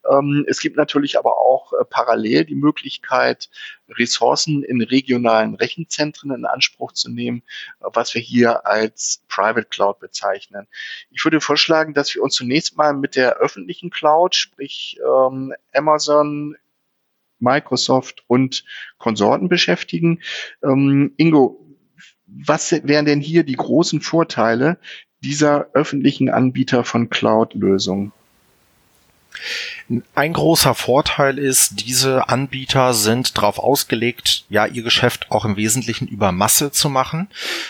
Ähm, 0.09 0.45
es 0.47 0.59
gibt 0.59 0.77
natürlich 0.77 1.17
aber 1.17 1.39
auch 1.39 1.73
äh, 1.73 1.85
parallel 1.85 2.45
die 2.45 2.55
Möglichkeit, 2.55 3.49
Ressourcen 3.89 4.63
in 4.63 4.81
regionalen 4.81 5.55
Rechenzentren 5.55 6.31
in 6.31 6.45
Anspruch 6.45 6.91
zu 6.91 7.09
nehmen, 7.09 7.43
äh, 7.81 7.85
was 7.93 8.13
wir 8.13 8.21
hier 8.21 8.65
als 8.65 9.23
Private 9.27 9.67
Cloud 9.67 9.99
bezeichnen. 9.99 10.67
Ich 11.11 11.23
würde 11.23 11.41
vorschlagen, 11.41 11.93
dass 11.93 12.13
wir 12.13 12.21
uns 12.21 12.35
zunächst 12.35 12.77
mal 12.77 12.93
mit 12.93 13.15
der 13.15 13.37
öffentlichen 13.37 13.89
Cloud, 13.89 14.35
sprich 14.35 14.99
ähm, 15.05 15.53
Amazon, 15.73 16.55
Microsoft 17.39 18.23
und 18.27 18.63
Konsorten 18.97 19.49
beschäftigen. 19.49 20.21
Ähm, 20.63 21.13
Ingo, 21.17 21.65
was 22.25 22.71
wären 22.71 23.05
denn 23.05 23.21
hier 23.21 23.43
die 23.43 23.55
großen 23.55 24.01
Vorteile, 24.01 24.79
dieser 25.25 25.67
öffentlichen 25.73 26.29
Anbieter 26.29 26.83
von 26.83 27.09
Cloud-Lösungen? 27.09 28.13
Ein 30.15 30.33
großer 30.33 30.73
Vorteil 30.73 31.37
ist, 31.37 31.85
diese 31.85 32.29
Anbieter 32.29 32.93
sind 32.93 33.37
darauf 33.37 33.59
ausgelegt, 33.59 34.45
ja, 34.49 34.65
ihr 34.65 34.81
Geschäft 34.81 35.29
auch 35.29 35.45
im 35.45 35.57
Wesentlichen 35.57 36.07
über 36.07 36.31
Masse 36.31 36.71
zu 36.71 36.89
machen. 36.89 37.27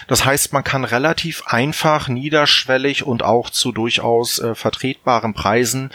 Das 0.07 0.24
heißt, 0.24 0.53
man 0.53 0.63
kann 0.63 0.85
relativ 0.85 1.43
einfach, 1.47 2.07
niederschwellig 2.07 3.03
und 3.03 3.24
auch 3.24 3.50
zu 3.50 3.71
durchaus 3.71 4.39
äh, 4.39 4.55
vertretbaren 4.55 5.33
Preisen 5.33 5.89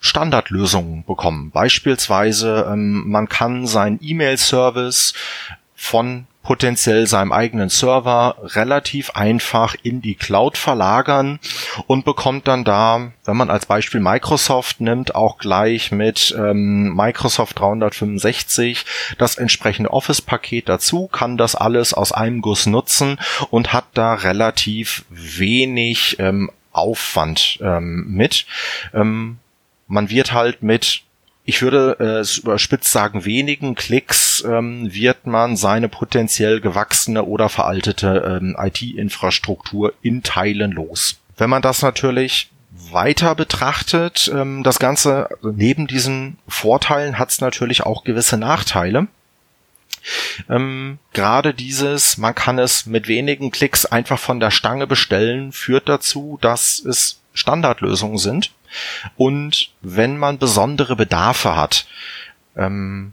Standardlösungen 0.00 1.04
bekommen. 1.04 1.50
Beispielsweise, 1.50 2.66
ähm, 2.72 3.08
man 3.08 3.28
kann 3.28 3.66
seinen 3.66 3.98
E-Mail-Service 4.02 5.12
von 5.76 6.26
potenziell 6.42 7.06
seinem 7.06 7.32
eigenen 7.32 7.68
Server 7.68 8.36
relativ 8.42 9.10
einfach 9.10 9.76
in 9.82 10.00
die 10.00 10.14
Cloud 10.14 10.56
verlagern 10.56 11.38
und 11.86 12.04
bekommt 12.04 12.48
dann 12.48 12.64
da, 12.64 13.12
wenn 13.24 13.36
man 13.36 13.50
als 13.50 13.66
Beispiel 13.66 14.00
Microsoft 14.00 14.80
nimmt, 14.80 15.14
auch 15.14 15.38
gleich 15.38 15.92
mit 15.92 16.34
ähm, 16.36 16.94
Microsoft 16.94 17.58
365 17.58 18.86
das 19.18 19.36
entsprechende 19.36 19.92
Office-Paket 19.92 20.68
dazu, 20.68 21.08
kann 21.08 21.36
das 21.36 21.54
alles 21.54 21.92
aus 21.92 22.12
einem 22.12 22.40
Guss 22.40 22.66
nutzen 22.66 23.18
und 23.50 23.72
hat 23.72 23.84
da 23.94 24.14
relativ 24.14 25.04
wenig 25.10 26.16
ähm, 26.18 26.50
Aufwand 26.72 27.58
ähm, 27.62 28.06
mit. 28.08 28.46
Ähm, 28.94 29.38
man 29.86 30.08
wird 30.08 30.32
halt 30.32 30.62
mit 30.62 31.02
ich 31.50 31.62
würde 31.62 31.96
äh, 31.98 32.20
es 32.20 32.38
überspitzt 32.38 32.92
sagen, 32.92 33.24
wenigen 33.24 33.74
Klicks 33.74 34.44
ähm, 34.46 34.94
wird 34.94 35.26
man 35.26 35.56
seine 35.56 35.88
potenziell 35.88 36.60
gewachsene 36.60 37.24
oder 37.24 37.48
veraltete 37.48 38.38
ähm, 38.40 38.56
IT-Infrastruktur 38.56 39.92
in 40.00 40.22
Teilen 40.22 40.70
los. 40.70 41.18
Wenn 41.36 41.50
man 41.50 41.60
das 41.60 41.82
natürlich 41.82 42.52
weiter 42.92 43.34
betrachtet, 43.34 44.30
ähm, 44.32 44.62
das 44.62 44.78
Ganze 44.78 45.28
neben 45.42 45.88
diesen 45.88 46.38
Vorteilen 46.46 47.18
hat 47.18 47.30
es 47.30 47.40
natürlich 47.40 47.82
auch 47.82 48.04
gewisse 48.04 48.36
Nachteile. 48.36 49.08
Ähm, 50.48 51.00
Gerade 51.12 51.52
dieses, 51.52 52.16
man 52.16 52.36
kann 52.36 52.60
es 52.60 52.86
mit 52.86 53.08
wenigen 53.08 53.50
Klicks 53.50 53.86
einfach 53.86 54.20
von 54.20 54.38
der 54.38 54.52
Stange 54.52 54.86
bestellen, 54.86 55.50
führt 55.50 55.88
dazu, 55.88 56.38
dass 56.40 56.78
es 56.78 57.19
Standardlösungen 57.32 58.18
sind. 58.18 58.52
Und 59.16 59.70
wenn 59.80 60.16
man 60.16 60.38
besondere 60.38 60.96
Bedarfe 60.96 61.56
hat, 61.56 61.86
ähm, 62.56 63.12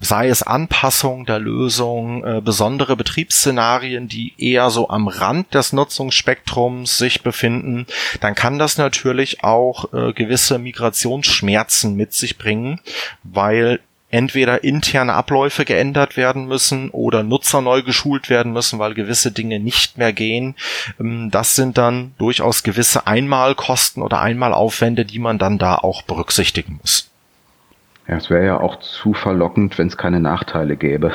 sei 0.00 0.28
es 0.28 0.42
Anpassung 0.42 1.24
der 1.24 1.38
Lösung, 1.38 2.24
äh, 2.24 2.40
besondere 2.40 2.96
Betriebsszenarien, 2.96 4.08
die 4.08 4.34
eher 4.38 4.70
so 4.70 4.88
am 4.90 5.08
Rand 5.08 5.54
des 5.54 5.72
Nutzungsspektrums 5.72 6.98
sich 6.98 7.22
befinden, 7.22 7.86
dann 8.20 8.34
kann 8.34 8.58
das 8.58 8.76
natürlich 8.76 9.42
auch 9.42 9.92
äh, 9.92 10.12
gewisse 10.12 10.58
Migrationsschmerzen 10.58 11.94
mit 11.94 12.12
sich 12.12 12.38
bringen, 12.38 12.80
weil 13.22 13.80
entweder 14.14 14.62
interne 14.62 15.12
Abläufe 15.14 15.64
geändert 15.64 16.16
werden 16.16 16.46
müssen 16.46 16.90
oder 16.90 17.24
Nutzer 17.24 17.60
neu 17.60 17.82
geschult 17.82 18.30
werden 18.30 18.52
müssen, 18.52 18.78
weil 18.78 18.94
gewisse 18.94 19.32
Dinge 19.32 19.58
nicht 19.58 19.98
mehr 19.98 20.12
gehen. 20.12 20.54
Ähm, 21.00 21.32
das 21.32 21.56
sind 21.56 21.78
dann 21.78 22.14
durchaus 22.18 22.62
gewisse 22.62 23.08
Einmalkosten 23.08 24.04
oder 24.04 24.20
Einmalaufwände, 24.20 25.04
die 25.04 25.18
man 25.18 25.38
dann 25.38 25.58
da 25.58 25.74
auch 25.74 26.02
berücksichtigen 26.02 26.78
muss. 26.80 27.10
Ja, 28.06 28.16
es 28.16 28.30
wäre 28.30 28.46
ja 28.46 28.60
auch 28.60 28.78
zu 28.78 29.14
verlockend, 29.14 29.78
wenn 29.78 29.88
es 29.88 29.96
keine 29.96 30.20
Nachteile 30.20 30.76
gäbe. 30.76 31.12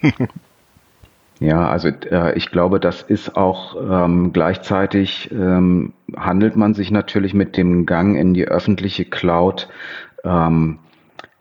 ja, 1.40 1.68
also 1.68 1.88
äh, 1.88 2.36
ich 2.36 2.52
glaube, 2.52 2.78
das 2.78 3.02
ist 3.02 3.36
auch 3.36 3.74
ähm, 3.74 4.32
gleichzeitig 4.32 5.32
ähm, 5.32 5.94
handelt 6.16 6.54
man 6.54 6.74
sich 6.74 6.92
natürlich 6.92 7.34
mit 7.34 7.56
dem 7.56 7.86
Gang 7.86 8.16
in 8.16 8.34
die 8.34 8.44
öffentliche 8.44 9.04
Cloud 9.04 9.66
ähm, 10.22 10.78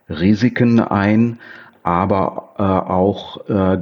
Risiken 0.09 0.79
ein, 0.79 1.39
aber 1.83 2.53
äh, 2.57 2.63
auch 2.63 3.47
äh, 3.49 3.77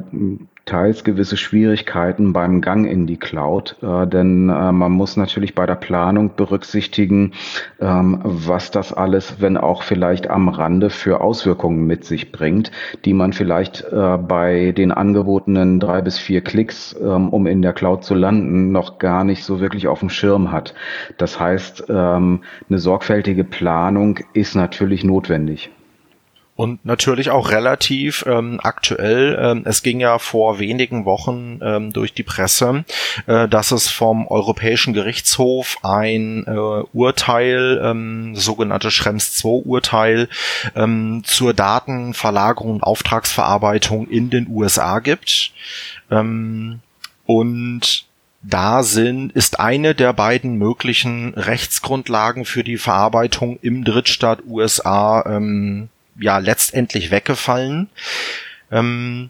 teils 0.65 1.03
gewisse 1.03 1.37
Schwierigkeiten 1.37 2.33
beim 2.33 2.61
Gang 2.61 2.85
in 2.87 3.07
die 3.07 3.17
Cloud, 3.17 3.77
äh, 3.81 4.05
denn 4.07 4.49
äh, 4.49 4.71
man 4.71 4.91
muss 4.91 5.17
natürlich 5.17 5.55
bei 5.55 5.65
der 5.65 5.75
Planung 5.75 6.35
berücksichtigen, 6.35 7.33
ähm, 7.79 8.19
was 8.23 8.71
das 8.71 8.93
alles, 8.93 9.41
wenn 9.41 9.57
auch 9.57 9.83
vielleicht 9.83 10.29
am 10.29 10.49
Rande 10.49 10.89
für 10.89 11.21
Auswirkungen 11.21 11.87
mit 11.87 12.05
sich 12.05 12.31
bringt, 12.31 12.71
die 13.05 13.13
man 13.13 13.33
vielleicht 13.33 13.83
äh, 13.91 14.17
bei 14.17 14.71
den 14.71 14.91
angebotenen 14.91 15.79
drei 15.79 16.01
bis 16.01 16.17
vier 16.17 16.41
Klicks, 16.41 16.95
ähm, 17.01 17.29
um 17.29 17.47
in 17.47 17.61
der 17.61 17.73
Cloud 17.73 18.03
zu 18.03 18.13
landen, 18.13 18.71
noch 18.71 18.99
gar 18.99 19.23
nicht 19.23 19.43
so 19.43 19.59
wirklich 19.59 19.87
auf 19.87 19.99
dem 19.99 20.09
Schirm 20.09 20.51
hat. 20.51 20.73
Das 21.17 21.39
heißt, 21.39 21.85
ähm, 21.89 22.41
eine 22.69 22.79
sorgfältige 22.79 23.43
Planung 23.43 24.19
ist 24.33 24.55
natürlich 24.55 25.03
notwendig. 25.03 25.71
Und 26.55 26.86
natürlich 26.86 27.29
auch 27.31 27.50
relativ 27.50 28.25
ähm, 28.27 28.60
aktuell. 28.62 29.38
Ähm, 29.41 29.63
es 29.65 29.84
ging 29.84 30.00
ja 30.00 30.20
vor 30.20 30.60
wenigen 30.60 31.05
Wochen 31.05 31.60
ähm, 31.63 31.93
durch 31.93 32.13
die 32.13 32.24
Presse, 32.24 32.84
äh, 33.25 33.48
dass 33.48 33.72
es 33.72 33.89
vom 33.89 34.27
Europäischen 34.27 34.93
Gerichtshof 34.93 35.77
ein 35.81 36.46
äh, 36.46 36.84
Urteil, 36.93 37.81
ähm, 37.84 38.36
sogenannte 38.36 38.91
Schrems 38.91 39.43
II 39.43 39.62
Urteil, 39.65 40.27
ähm, 40.75 41.24
zur 41.25 41.53
Datenverlagerung 41.53 42.72
und 42.75 42.84
Auftragsverarbeitung 42.84 44.08
in 44.08 44.29
den 44.29 44.48
USA 44.50 45.00
gibt. 45.00 45.53
Ähm, 46.12 46.81
und 47.25 48.05
da 48.43 48.84
sind, 48.84 49.31
ist 49.34 49.60
eine 49.60 49.96
der 49.96 50.13
beiden 50.13 50.55
möglichen 50.55 51.34
Rechtsgrundlagen 51.36 52.43
für 52.43 52.63
die 52.63 52.77
Verarbeitung 52.77 53.58
im 53.62 53.84
Drittstaat 53.84 54.43
USA 54.48 55.24
ähm, 55.27 55.89
ja 56.19 56.37
letztendlich 56.37 57.11
weggefallen. 57.11 57.89
Ähm, 58.71 59.29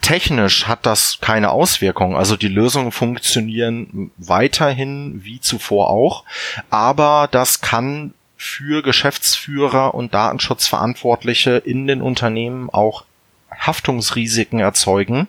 technisch 0.00 0.66
hat 0.66 0.86
das 0.86 1.18
keine 1.20 1.50
Auswirkung. 1.50 2.16
Also 2.16 2.36
die 2.36 2.48
Lösungen 2.48 2.92
funktionieren 2.92 4.10
weiterhin 4.16 5.24
wie 5.24 5.40
zuvor 5.40 5.90
auch, 5.90 6.24
aber 6.70 7.28
das 7.30 7.60
kann 7.60 8.14
für 8.36 8.82
Geschäftsführer 8.82 9.94
und 9.94 10.14
Datenschutzverantwortliche 10.14 11.58
in 11.58 11.86
den 11.86 12.00
Unternehmen 12.00 12.70
auch 12.70 13.04
Haftungsrisiken 13.50 14.60
erzeugen, 14.60 15.28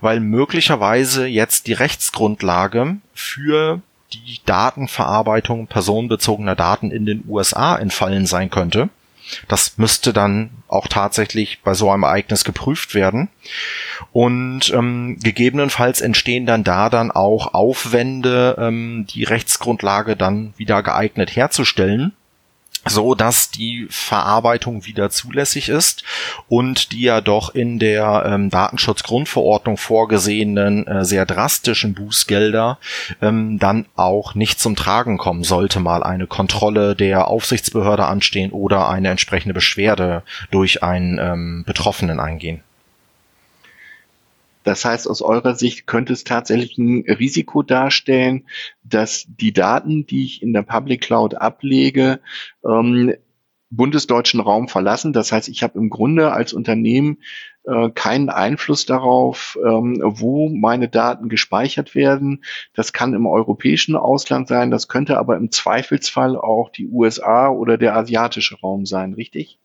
weil 0.00 0.20
möglicherweise 0.20 1.26
jetzt 1.26 1.66
die 1.66 1.74
Rechtsgrundlage 1.74 2.96
für 3.12 3.82
die 4.12 4.40
Datenverarbeitung 4.46 5.66
personenbezogener 5.66 6.54
Daten 6.54 6.90
in 6.90 7.04
den 7.04 7.24
USA 7.28 7.76
entfallen 7.76 8.24
sein 8.24 8.50
könnte. 8.50 8.88
Das 9.48 9.78
müsste 9.78 10.12
dann 10.12 10.50
auch 10.68 10.86
tatsächlich 10.88 11.60
bei 11.62 11.74
so 11.74 11.90
einem 11.90 12.04
Ereignis 12.04 12.44
geprüft 12.44 12.94
werden. 12.94 13.28
Und 14.12 14.72
ähm, 14.72 15.18
gegebenenfalls 15.22 16.00
entstehen 16.00 16.46
dann 16.46 16.64
da 16.64 16.90
dann 16.90 17.10
auch 17.10 17.54
Aufwände, 17.54 18.56
ähm, 18.58 19.06
die 19.10 19.24
Rechtsgrundlage 19.24 20.16
dann 20.16 20.54
wieder 20.56 20.82
geeignet 20.82 21.34
herzustellen 21.34 22.12
so 22.86 23.14
dass 23.14 23.50
die 23.50 23.86
Verarbeitung 23.90 24.86
wieder 24.86 25.10
zulässig 25.10 25.68
ist 25.68 26.04
und 26.48 26.92
die 26.92 27.02
ja 27.02 27.20
doch 27.20 27.54
in 27.54 27.78
der 27.78 28.24
ähm, 28.26 28.50
Datenschutzgrundverordnung 28.50 29.76
vorgesehenen 29.76 30.86
äh, 30.86 31.04
sehr 31.04 31.26
drastischen 31.26 31.94
Bußgelder 31.94 32.78
ähm, 33.20 33.58
dann 33.58 33.86
auch 33.96 34.34
nicht 34.34 34.60
zum 34.60 34.76
Tragen 34.76 35.18
kommen 35.18 35.44
sollte 35.44 35.80
mal 35.80 36.02
eine 36.02 36.26
Kontrolle 36.26 36.94
der 36.94 37.28
Aufsichtsbehörde 37.28 38.06
anstehen 38.06 38.52
oder 38.52 38.88
eine 38.88 39.10
entsprechende 39.10 39.54
Beschwerde 39.54 40.22
durch 40.50 40.82
einen 40.82 41.18
ähm, 41.18 41.64
Betroffenen 41.66 42.20
eingehen. 42.20 42.62
Das 44.66 44.84
heißt, 44.84 45.08
aus 45.08 45.22
eurer 45.22 45.54
Sicht 45.54 45.86
könnte 45.86 46.12
es 46.12 46.24
tatsächlich 46.24 46.76
ein 46.76 47.04
Risiko 47.08 47.62
darstellen, 47.62 48.48
dass 48.82 49.24
die 49.28 49.52
Daten, 49.52 50.06
die 50.06 50.24
ich 50.24 50.42
in 50.42 50.52
der 50.52 50.62
Public 50.62 51.02
Cloud 51.02 51.36
ablege, 51.36 52.18
ähm, 52.68 53.14
bundesdeutschen 53.70 54.40
Raum 54.40 54.66
verlassen. 54.66 55.12
Das 55.12 55.30
heißt, 55.30 55.48
ich 55.48 55.62
habe 55.62 55.78
im 55.78 55.88
Grunde 55.88 56.32
als 56.32 56.52
Unternehmen 56.52 57.18
äh, 57.62 57.90
keinen 57.90 58.28
Einfluss 58.28 58.86
darauf, 58.86 59.56
ähm, 59.64 60.00
wo 60.02 60.48
meine 60.48 60.88
Daten 60.88 61.28
gespeichert 61.28 61.94
werden. 61.94 62.42
Das 62.74 62.92
kann 62.92 63.14
im 63.14 63.26
europäischen 63.26 63.94
Ausland 63.94 64.48
sein, 64.48 64.72
das 64.72 64.88
könnte 64.88 65.16
aber 65.18 65.36
im 65.36 65.52
Zweifelsfall 65.52 66.36
auch 66.36 66.70
die 66.70 66.88
USA 66.88 67.50
oder 67.50 67.78
der 67.78 67.94
asiatische 67.94 68.58
Raum 68.58 68.84
sein, 68.84 69.14
richtig? 69.14 69.60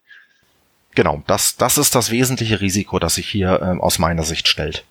Genau, 0.95 1.23
das, 1.27 1.55
das 1.55 1.77
ist 1.77 1.95
das 1.95 2.11
wesentliche 2.11 2.61
Risiko, 2.61 2.99
das 2.99 3.15
sich 3.15 3.27
hier 3.27 3.61
ähm, 3.61 3.81
aus 3.81 3.99
meiner 3.99 4.23
Sicht 4.23 4.47
stellt. 4.47 4.83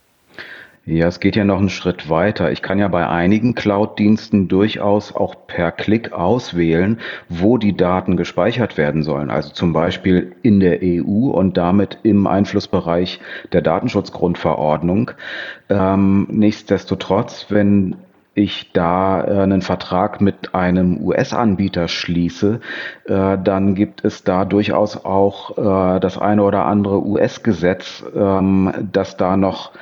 Ja, 0.86 1.06
es 1.06 1.20
geht 1.20 1.36
ja 1.36 1.44
noch 1.44 1.58
einen 1.58 1.68
Schritt 1.68 2.08
weiter. 2.08 2.50
Ich 2.50 2.62
kann 2.62 2.78
ja 2.78 2.88
bei 2.88 3.06
einigen 3.06 3.54
Cloud-Diensten 3.54 4.48
durchaus 4.48 5.14
auch 5.14 5.46
per 5.46 5.72
Klick 5.72 6.12
auswählen, 6.12 6.98
wo 7.28 7.58
die 7.58 7.76
Daten 7.76 8.16
gespeichert 8.16 8.78
werden 8.78 9.02
sollen. 9.02 9.30
Also 9.30 9.50
zum 9.50 9.74
Beispiel 9.74 10.34
in 10.42 10.58
der 10.58 10.80
EU 10.82 11.30
und 11.30 11.58
damit 11.58 11.98
im 12.02 12.26
Einflussbereich 12.26 13.20
der 13.52 13.60
Datenschutzgrundverordnung. 13.60 15.10
Ähm, 15.68 16.26
nichtsdestotrotz, 16.30 17.46
wenn 17.50 17.96
ich 18.34 18.72
da 18.72 19.24
äh, 19.24 19.42
einen 19.42 19.62
Vertrag 19.62 20.20
mit 20.20 20.54
einem 20.54 21.02
US-Anbieter 21.02 21.88
schließe, 21.88 22.60
äh, 23.06 23.38
dann 23.42 23.74
gibt 23.74 24.04
es 24.04 24.22
da 24.22 24.44
durchaus 24.44 25.04
auch 25.04 25.58
äh, 25.96 26.00
das 26.00 26.16
eine 26.16 26.44
oder 26.44 26.64
andere 26.66 27.04
US-Gesetz, 27.04 28.04
ähm, 28.14 28.72
das 28.92 29.16
da 29.16 29.36
noch 29.36 29.72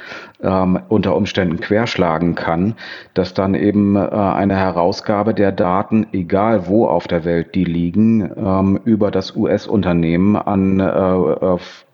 ähm, 0.42 0.80
unter 0.88 1.14
Umständen 1.16 1.60
querschlagen 1.60 2.34
kann, 2.36 2.74
dass 3.12 3.34
dann 3.34 3.54
eben 3.54 3.96
eine 3.96 4.56
Herausgabe 4.56 5.34
der 5.34 5.50
Daten, 5.50 6.06
egal 6.12 6.68
wo 6.68 6.86
auf 6.86 7.08
der 7.08 7.24
Welt 7.24 7.54
die 7.54 7.64
liegen, 7.64 8.30
ähm, 8.36 8.80
über 8.84 9.10
das 9.10 9.34
US-Unternehmen 9.34 10.36
an 10.36 10.78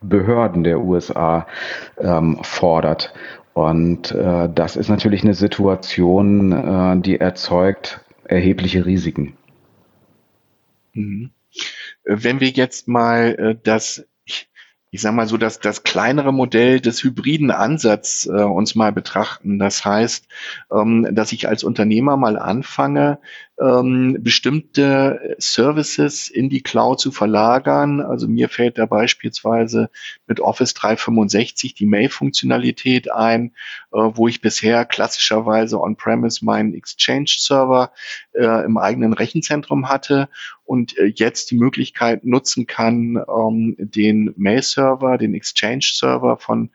Behörden 0.03 0.65
der 0.65 0.81
USA 0.81 1.47
fordert. 2.43 3.15
Und 3.55 4.11
äh, 4.11 4.49
das 4.53 4.77
ist 4.77 4.89
natürlich 4.89 5.23
eine 5.23 5.35
Situation, 5.35 6.53
äh, 6.53 7.01
die 7.01 7.21
erzeugt 7.21 8.01
erhebliche 8.25 8.85
Risiken. 8.85 9.37
Mhm. 10.93 11.31
Wenn 12.05 12.41
wir 12.41 12.49
jetzt 12.49 12.89
mal 12.89 13.35
äh, 13.39 13.57
das 13.63 14.07
ich 14.95 15.01
sage 15.01 15.17
mal 15.17 15.27
so, 15.27 15.37
dass 15.37 15.59
das 15.59 15.83
kleinere 15.83 16.33
Modell 16.33 16.79
des 16.79 17.03
hybriden 17.03 17.51
Ansatz 17.51 18.31
äh, 18.33 18.43
uns 18.45 18.77
mal 18.77 18.93
betrachten. 18.93 19.59
Das 19.59 19.85
heißt, 19.85 20.29
ähm, 20.71 21.09
dass 21.11 21.33
ich 21.33 21.49
als 21.49 21.65
Unternehmer 21.65 22.17
mal 22.17 22.39
anfange, 22.39 23.19
ähm, 23.61 24.19
bestimmte 24.21 25.37
Services 25.39 26.29
in 26.29 26.49
die 26.49 26.63
Cloud 26.63 27.01
zu 27.01 27.13
verlagern. 27.13 28.01
Also 28.01 28.27
mir 28.27 28.49
fällt 28.49 28.79
da 28.79 28.87
beispielsweise 28.87 29.91
mit 30.27 30.41
Office 30.41 30.75
365 30.75 31.75
die 31.75 31.87
Mail-Funktionalität 31.87 33.13
ein, 33.13 33.53
äh, 33.93 33.99
wo 33.99 34.27
ich 34.27 34.41
bisher 34.41 34.85
klassischerweise 34.85 35.81
on-premise 35.81 36.45
meinen 36.45 36.75
Exchange-Server 36.75 37.93
äh, 38.33 38.65
im 38.65 38.77
eigenen 38.77 39.13
Rechenzentrum 39.13 39.89
hatte 39.89 40.29
und 40.65 40.99
äh, 40.99 41.13
jetzt 41.15 41.51
die 41.51 41.57
Möglichkeit 41.57 42.25
nutzen 42.25 42.67
kann, 42.67 43.23
ähm, 43.29 43.77
den 43.79 44.35
Mail-Server, 44.37 45.17
den 45.17 45.35
Exchange-Server 45.35 46.39
von 46.39 46.71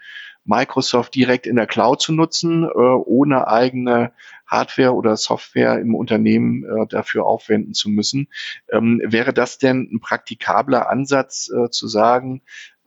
Microsoft 0.50 1.14
direkt 1.14 1.46
in 1.46 1.56
der 1.56 1.68
Cloud 1.68 2.02
zu 2.02 2.12
nutzen, 2.12 2.64
äh, 2.64 2.68
ohne 2.68 3.48
eigene 3.48 4.12
Hardware 4.48 4.96
oder 4.96 5.16
Software 5.16 5.80
im 5.80 5.94
Unternehmen 5.94 6.64
äh, 6.64 6.88
dafür 6.88 7.26
aufwenden 7.26 7.74
zu 7.74 7.88
müssen. 7.90 8.28
Ähm, 8.72 9.00
wäre 9.06 9.32
das 9.32 9.60
denn 9.60 9.88
ein 9.92 10.00
praktikabler 10.02 10.90
Ansatz 10.90 11.50
äh, 11.50 11.70
zu 11.70 11.88
sagen, 11.88 12.42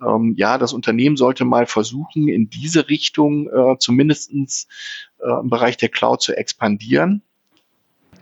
ähm, 0.05 0.35
ja, 0.37 0.59
das 0.59 0.73
Unternehmen 0.73 1.17
sollte 1.17 1.45
mal 1.45 1.67
versuchen, 1.67 2.27
in 2.27 2.51
diese 2.51 2.89
Richtung 2.89 3.49
äh, 3.49 3.79
zumindestens 3.79 4.67
äh, 5.21 5.41
im 5.41 5.49
Bereich 5.49 5.77
der 5.77 5.89
Cloud 5.89 6.21
zu 6.21 6.37
expandieren? 6.37 7.23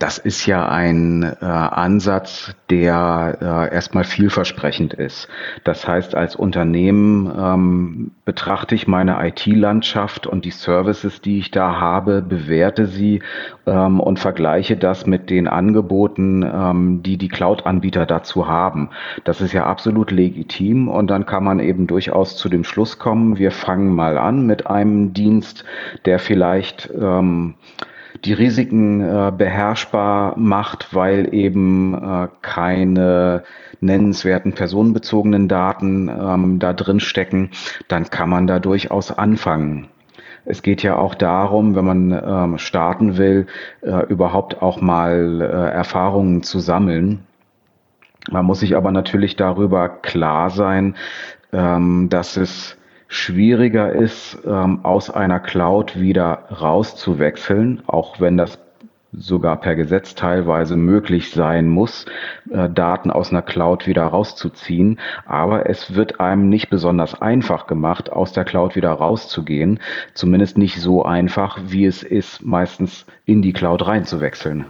Das 0.01 0.17
ist 0.17 0.47
ja 0.47 0.67
ein 0.67 1.21
äh, 1.21 1.45
Ansatz, 1.45 2.55
der 2.71 3.37
äh, 3.39 3.71
erstmal 3.75 4.03
vielversprechend 4.03 4.95
ist. 4.95 5.27
Das 5.63 5.87
heißt, 5.87 6.15
als 6.15 6.35
Unternehmen 6.35 7.31
ähm, 7.37 8.11
betrachte 8.25 8.73
ich 8.73 8.87
meine 8.87 9.23
IT-Landschaft 9.23 10.25
und 10.25 10.43
die 10.43 10.49
Services, 10.49 11.21
die 11.21 11.37
ich 11.37 11.51
da 11.51 11.79
habe, 11.79 12.23
bewerte 12.23 12.87
sie 12.87 13.21
ähm, 13.67 13.99
und 13.99 14.17
vergleiche 14.17 14.75
das 14.75 15.05
mit 15.05 15.29
den 15.29 15.47
Angeboten, 15.47 16.41
ähm, 16.51 17.03
die 17.03 17.17
die 17.17 17.29
Cloud-Anbieter 17.29 18.07
dazu 18.07 18.47
haben. 18.47 18.89
Das 19.23 19.39
ist 19.39 19.53
ja 19.53 19.67
absolut 19.67 20.09
legitim 20.09 20.87
und 20.87 21.11
dann 21.11 21.27
kann 21.27 21.43
man 21.43 21.59
eben 21.59 21.85
durchaus 21.85 22.37
zu 22.37 22.49
dem 22.49 22.63
Schluss 22.63 22.97
kommen, 22.97 23.37
wir 23.37 23.51
fangen 23.51 23.93
mal 23.93 24.17
an 24.17 24.47
mit 24.47 24.65
einem 24.65 25.13
Dienst, 25.13 25.63
der 26.05 26.17
vielleicht 26.17 26.89
ähm, 26.99 27.53
die 28.23 28.33
Risiken 28.33 29.01
äh, 29.01 29.31
beherrschbar 29.35 30.37
macht, 30.37 30.93
weil 30.93 31.33
eben 31.33 31.93
äh, 31.93 32.27
keine 32.41 33.43
nennenswerten 33.79 34.53
personenbezogenen 34.53 35.47
Daten 35.47 36.07
ähm, 36.07 36.59
da 36.59 36.73
drin 36.73 36.99
stecken, 36.99 37.51
dann 37.87 38.09
kann 38.09 38.29
man 38.29 38.47
da 38.47 38.59
durchaus 38.59 39.11
anfangen. 39.11 39.87
Es 40.45 40.63
geht 40.63 40.81
ja 40.81 40.95
auch 40.95 41.15
darum, 41.15 41.75
wenn 41.75 41.85
man 41.85 42.11
ähm, 42.11 42.57
starten 42.57 43.17
will, 43.17 43.47
äh, 43.81 44.05
überhaupt 44.07 44.61
auch 44.61 44.81
mal 44.81 45.41
äh, 45.41 45.71
Erfahrungen 45.71 46.41
zu 46.43 46.59
sammeln. 46.59 47.25
Man 48.29 48.45
muss 48.45 48.59
sich 48.59 48.75
aber 48.75 48.91
natürlich 48.91 49.35
darüber 49.35 49.89
klar 49.89 50.49
sein, 50.49 50.95
ähm, 51.53 52.07
dass 52.09 52.37
es 52.37 52.77
schwieriger 53.11 53.91
ist, 53.91 54.37
ähm, 54.47 54.85
aus 54.85 55.09
einer 55.09 55.41
Cloud 55.41 55.99
wieder 55.99 56.45
rauszuwechseln, 56.49 57.83
auch 57.85 58.21
wenn 58.21 58.37
das 58.37 58.57
sogar 59.11 59.59
per 59.59 59.75
Gesetz 59.75 60.15
teilweise 60.15 60.77
möglich 60.77 61.31
sein 61.31 61.67
muss, 61.67 62.05
äh, 62.49 62.69
Daten 62.69 63.11
aus 63.11 63.31
einer 63.31 63.41
Cloud 63.41 63.85
wieder 63.85 64.05
rauszuziehen. 64.05 64.97
Aber 65.25 65.69
es 65.69 65.93
wird 65.93 66.21
einem 66.21 66.47
nicht 66.47 66.69
besonders 66.69 67.21
einfach 67.21 67.67
gemacht, 67.67 68.09
aus 68.09 68.31
der 68.31 68.45
Cloud 68.45 68.77
wieder 68.77 68.91
rauszugehen. 68.91 69.81
Zumindest 70.13 70.57
nicht 70.57 70.79
so 70.79 71.03
einfach, 71.03 71.59
wie 71.67 71.85
es 71.85 72.03
ist, 72.03 72.41
meistens 72.41 73.05
in 73.25 73.41
die 73.41 73.51
Cloud 73.51 73.85
reinzuwechseln. 73.85 74.67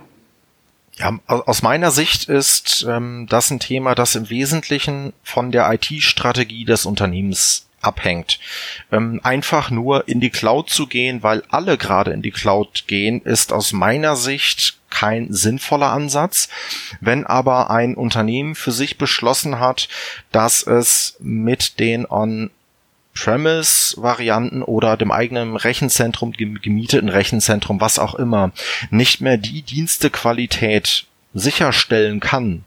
Ja, 0.96 1.20
aus 1.28 1.62
meiner 1.62 1.92
Sicht 1.92 2.28
ist 2.28 2.88
ähm, 2.90 3.28
das 3.30 3.52
ein 3.52 3.60
Thema, 3.60 3.94
das 3.94 4.16
im 4.16 4.32
Wesentlichen 4.32 5.14
von 5.22 5.52
der 5.52 5.72
IT-Strategie 5.72 6.66
des 6.66 6.88
Unternehmens 6.88 7.68
abhängt. 7.82 8.40
Ähm, 8.92 9.20
einfach 9.24 9.72
nur 9.72 10.08
in 10.08 10.20
die 10.20 10.30
Cloud 10.30 10.70
zu 10.70 10.88
gehen, 10.88 11.24
weil 11.24 11.44
alle 11.50 11.78
gerade 11.78 12.12
in 12.12 12.22
die 12.22 12.32
Cloud 12.32 12.86
gehen, 12.88 13.22
ist 13.22 13.52
aus 13.54 13.74
meiner 13.74 14.16
Sicht 14.16 14.78
kein 14.90 15.32
sinnvoller 15.34 15.92
Ansatz. 15.92 16.50
Wenn 17.00 17.26
aber 17.26 17.70
ein 17.72 17.96
Unternehmen 17.96 18.56
für 18.56 18.72
sich 18.72 18.98
beschlossen 18.98 19.60
hat, 19.60 19.88
dass 20.32 20.62
es 20.64 21.16
mit 21.20 21.80
den 21.80 22.06
on 22.06 22.52
Premise-Varianten 23.14 24.64
oder 24.64 24.96
dem 24.96 25.12
eigenen 25.12 25.58
Rechenzentrum, 25.58 26.32
gemieteten 26.32 27.10
Rechenzentrum, 27.10 27.82
was 27.82 28.00
auch 28.00 28.16
immer, 28.16 28.52
nicht 28.90 29.20
mehr 29.20 29.38
die 29.38 29.64
Dienstequalität 29.64 31.06
sicherstellen 31.34 32.20
kann, 32.20 32.64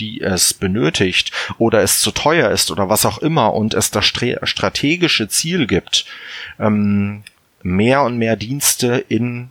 die 0.00 0.20
es 0.20 0.54
benötigt 0.54 1.32
oder 1.58 1.82
es 1.82 2.00
zu 2.00 2.10
teuer 2.10 2.50
ist 2.50 2.70
oder 2.70 2.88
was 2.88 3.06
auch 3.06 3.18
immer 3.18 3.54
und 3.54 3.74
es 3.74 3.90
das 3.90 4.06
strategische 4.06 5.28
Ziel 5.28 5.66
gibt, 5.66 6.06
ähm, 6.58 7.22
mehr 7.62 8.02
und 8.02 8.16
mehr 8.16 8.36
Dienste 8.36 8.96
in 9.08 9.50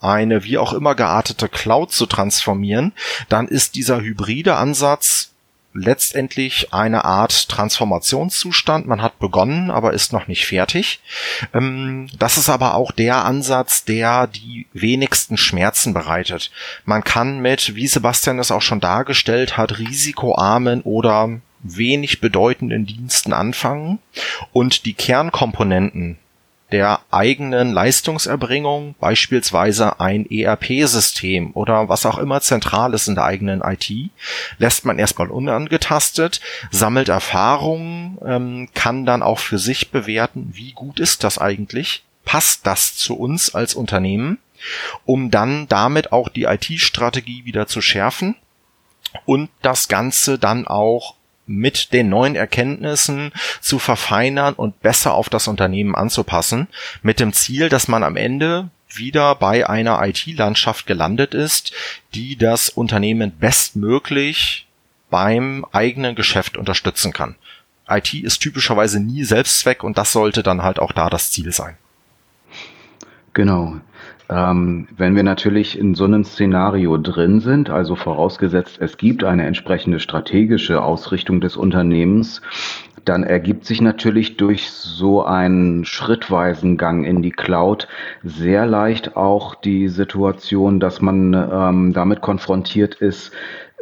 eine 0.00 0.44
wie 0.44 0.58
auch 0.58 0.72
immer 0.74 0.94
geartete 0.94 1.48
Cloud 1.48 1.92
zu 1.92 2.06
transformieren, 2.06 2.92
dann 3.28 3.48
ist 3.48 3.74
dieser 3.74 4.00
hybride 4.02 4.56
Ansatz 4.56 5.33
letztendlich 5.74 6.72
eine 6.72 7.04
Art 7.04 7.48
Transformationszustand. 7.48 8.86
Man 8.86 9.02
hat 9.02 9.18
begonnen, 9.18 9.70
aber 9.70 9.92
ist 9.92 10.12
noch 10.12 10.28
nicht 10.28 10.46
fertig. 10.46 11.00
Ähm, 11.52 12.08
das 12.18 12.38
ist 12.38 12.48
aber 12.48 12.74
auch 12.74 12.92
der 12.92 13.24
Ansatz, 13.24 13.84
der 13.84 14.28
die 14.28 14.66
wenigsten 14.72 15.36
Schmerzen 15.36 15.92
bereitet. 15.92 16.50
Man 16.84 17.04
kann 17.04 17.40
mit, 17.40 17.74
wie 17.74 17.88
Sebastian 17.88 18.38
es 18.38 18.50
auch 18.50 18.62
schon 18.62 18.80
dargestellt 18.80 19.56
hat, 19.56 19.78
risikoarmen 19.78 20.82
oder 20.82 21.40
wenig 21.64 22.20
bedeutenden 22.20 22.86
Diensten 22.86 23.32
anfangen 23.32 23.98
und 24.52 24.84
die 24.84 24.94
Kernkomponenten 24.94 26.18
der 26.72 27.00
eigenen 27.10 27.72
Leistungserbringung, 27.72 28.94
beispielsweise 28.98 30.00
ein 30.00 30.28
ERP-System 30.28 31.52
oder 31.52 31.88
was 31.88 32.06
auch 32.06 32.18
immer 32.18 32.40
zentral 32.40 32.94
ist 32.94 33.06
in 33.06 33.14
der 33.14 33.24
eigenen 33.24 33.62
IT, 33.62 33.90
lässt 34.58 34.84
man 34.84 34.98
erstmal 34.98 35.30
unangetastet, 35.30 36.40
sammelt 36.70 37.08
Erfahrungen, 37.08 38.18
ähm, 38.24 38.68
kann 38.74 39.06
dann 39.06 39.22
auch 39.22 39.38
für 39.38 39.58
sich 39.58 39.90
bewerten, 39.90 40.50
wie 40.54 40.72
gut 40.72 41.00
ist 41.00 41.22
das 41.22 41.38
eigentlich, 41.38 42.02
passt 42.24 42.66
das 42.66 42.96
zu 42.96 43.16
uns 43.16 43.54
als 43.54 43.74
Unternehmen, 43.74 44.38
um 45.04 45.30
dann 45.30 45.68
damit 45.68 46.12
auch 46.12 46.28
die 46.28 46.44
IT-Strategie 46.44 47.44
wieder 47.44 47.66
zu 47.66 47.82
schärfen 47.82 48.36
und 49.26 49.50
das 49.62 49.88
Ganze 49.88 50.38
dann 50.38 50.66
auch 50.66 51.14
mit 51.46 51.92
den 51.92 52.08
neuen 52.08 52.36
Erkenntnissen 52.36 53.32
zu 53.60 53.78
verfeinern 53.78 54.54
und 54.54 54.80
besser 54.80 55.14
auf 55.14 55.28
das 55.28 55.48
Unternehmen 55.48 55.94
anzupassen, 55.94 56.68
mit 57.02 57.20
dem 57.20 57.32
Ziel, 57.32 57.68
dass 57.68 57.88
man 57.88 58.02
am 58.02 58.16
Ende 58.16 58.70
wieder 58.88 59.34
bei 59.34 59.68
einer 59.68 60.00
IT-Landschaft 60.06 60.86
gelandet 60.86 61.34
ist, 61.34 61.72
die 62.14 62.36
das 62.36 62.68
Unternehmen 62.68 63.32
bestmöglich 63.38 64.66
beim 65.10 65.64
eigenen 65.72 66.14
Geschäft 66.14 66.56
unterstützen 66.56 67.12
kann. 67.12 67.36
IT 67.88 68.14
ist 68.14 68.38
typischerweise 68.38 69.00
nie 69.00 69.24
Selbstzweck 69.24 69.84
und 69.84 69.98
das 69.98 70.12
sollte 70.12 70.42
dann 70.42 70.62
halt 70.62 70.78
auch 70.78 70.92
da 70.92 71.10
das 71.10 71.30
Ziel 71.30 71.52
sein. 71.52 71.76
Genau. 73.34 73.80
Ähm, 74.30 74.88
wenn 74.96 75.16
wir 75.16 75.22
natürlich 75.22 75.78
in 75.78 75.94
so 75.94 76.04
einem 76.04 76.24
Szenario 76.24 76.96
drin 76.96 77.40
sind, 77.40 77.68
also 77.68 77.94
vorausgesetzt, 77.94 78.78
es 78.80 78.96
gibt 78.96 79.22
eine 79.22 79.44
entsprechende 79.44 80.00
strategische 80.00 80.82
Ausrichtung 80.82 81.40
des 81.40 81.56
Unternehmens, 81.56 82.40
dann 83.04 83.22
ergibt 83.22 83.66
sich 83.66 83.82
natürlich 83.82 84.38
durch 84.38 84.70
so 84.70 85.24
einen 85.24 85.84
schrittweisen 85.84 86.78
Gang 86.78 87.06
in 87.06 87.20
die 87.20 87.32
Cloud 87.32 87.86
sehr 88.22 88.64
leicht 88.66 89.14
auch 89.14 89.54
die 89.54 89.88
Situation, 89.88 90.80
dass 90.80 91.02
man 91.02 91.34
ähm, 91.34 91.92
damit 91.92 92.22
konfrontiert 92.22 92.94
ist, 92.94 93.32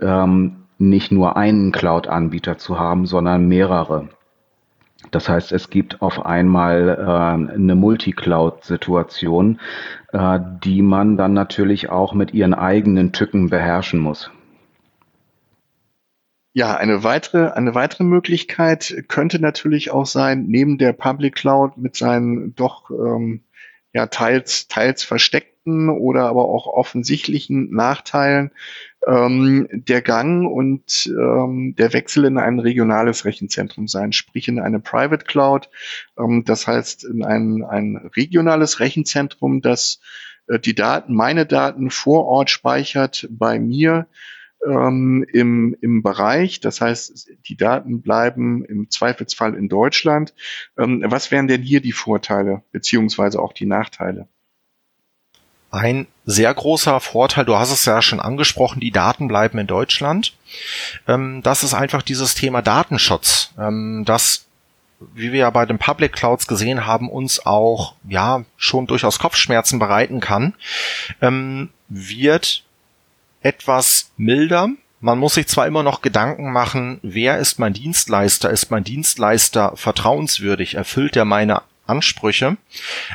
ähm, 0.01 0.57
nicht 0.79 1.13
nur 1.13 1.37
einen 1.37 1.71
Cloud-Anbieter 1.71 2.59
zu 2.59 2.81
haben, 2.81 3.07
sondern 3.07 3.47
mehrere. 3.47 4.09
Das 5.13 5.29
heißt, 5.29 5.53
es 5.53 5.71
gibt 5.71 6.01
auf 6.03 6.25
einmal 6.25 6.89
äh, 6.89 7.53
eine 7.55 7.75
Multi-Cloud-Situation, 7.77 9.61
äh, 10.13 10.41
die 10.65 10.83
man 10.83 11.17
dann 11.17 11.35
natürlich 11.35 11.91
auch 11.91 12.15
mit 12.15 12.33
ihren 12.35 12.55
eigenen 12.55 13.13
Tücken 13.13 13.51
beherrschen 13.51 14.01
muss. 14.01 14.31
Ja, 16.55 16.77
eine 16.77 17.05
weitere, 17.05 17.51
eine 17.53 17.75
weitere 17.75 18.05
Möglichkeit 18.05 19.05
könnte 19.09 19.39
natürlich 19.39 19.91
auch 19.91 20.07
sein, 20.07 20.47
neben 20.49 20.79
der 20.79 20.95
Public 20.95 21.35
Cloud 21.35 21.77
mit 21.77 21.95
seinen 21.95 22.55
doch 22.55 22.91
ähm, 22.91 23.43
ja, 23.93 24.07
teils, 24.07 24.69
teils 24.69 25.03
versteckten 25.03 25.89
oder 25.89 26.25
aber 26.25 26.47
auch 26.47 26.67
offensichtlichen 26.67 27.71
Nachteilen, 27.71 28.51
ähm, 29.07 29.69
der 29.71 30.03
Gang 30.03 30.51
und 30.51 31.07
ähm, 31.07 31.75
der 31.77 31.93
Wechsel 31.93 32.25
in 32.25 32.39
ein 32.39 32.59
regionales 32.59 33.25
Rechenzentrum 33.25 33.89
sein, 33.89 34.13
sprich 34.13 34.49
in 34.49 34.61
eine 34.61 34.81
Private 34.81 35.25
Cloud. 35.25 35.69
Ähm, 36.19 36.45
das 36.45 36.67
heißt, 36.67 37.05
in 37.05 37.25
ein, 37.25 37.65
ein 37.65 37.97
regionales 38.17 38.81
Rechenzentrum, 38.81 39.61
das 39.61 40.01
äh, 40.49 40.59
die 40.59 40.75
Daten, 40.75 41.15
meine 41.15 41.47
Daten 41.47 41.91
vor 41.91 42.27
Ort 42.27 42.51
speichert 42.51 43.29
bei 43.31 43.59
mir 43.59 44.07
ähm, 44.67 45.25
im, 45.33 45.77
im 45.81 46.03
Bereich. 46.03 46.61
Das 46.61 46.81
heißt, 46.81 47.31
die 47.47 47.57
Daten 47.57 48.03
bleiben 48.03 48.65
im 48.65 48.91
Zweifelsfall 48.91 49.55
in 49.55 49.69
Deutschland. 49.69 50.35
Ähm, 50.79 51.05
was 51.07 51.31
wären 51.31 51.49
denn 51.49 51.63
hier 51.63 51.81
die 51.81 51.93
Vorteile 51.93 52.63
beziehungsweise 52.73 53.41
auch 53.41 53.53
die 53.53 53.67
Nachteile? 53.67 54.29
ein 55.73 56.07
sehr 56.27 56.53
großer 56.53 57.01
Vorteil, 57.01 57.47
du 57.47 57.57
hast 57.57 57.73
es 57.73 57.87
ja 57.87 58.03
schon 58.03 58.21
angesprochen, 58.21 58.79
die 58.79 58.91
Daten 58.91 59.27
bleiben 59.27 59.59
in 59.59 59.67
Deutschland. 59.67 60.35
Ähm, 61.09 61.41
das 61.43 61.65
ist 61.65 61.73
einfach 61.73 62.03
dieses 62.03 62.35
Thema 62.35 62.61
Datenschutz, 62.61 63.55
ähm, 63.59 64.05
das 64.07 64.47
wie 65.15 65.33
wir 65.33 65.41
ja 65.41 65.51
bei 65.51 65.67
den 65.67 65.79
Public 65.79 66.13
Clouds 66.13 66.47
gesehen 66.47 66.87
haben, 66.87 67.11
uns 67.11 67.45
auch 67.45 67.95
ja 68.09 68.45
schon 68.57 68.87
durchaus 68.87 69.19
Kopfschmerzen 69.19 69.81
bereiten 69.81 70.21
kann, 70.21 70.55
ähm, 71.21 71.71
wird 71.89 72.63
etwas 73.43 74.13
milder. 74.17 74.69
Man 75.01 75.19
muss 75.19 75.35
sich 75.35 75.49
zwar 75.49 75.67
immer 75.67 75.83
noch 75.83 76.01
Gedanken 76.01 76.53
machen, 76.53 77.01
wer 77.03 77.39
ist 77.39 77.59
mein 77.59 77.73
Dienstleister? 77.73 78.51
Ist 78.51 78.71
mein 78.71 78.85
Dienstleister 78.85 79.73
vertrauenswürdig? 79.75 80.75
Erfüllt 80.75 81.17
er 81.17 81.25
meine 81.25 81.63
Ansprüche. 81.87 82.57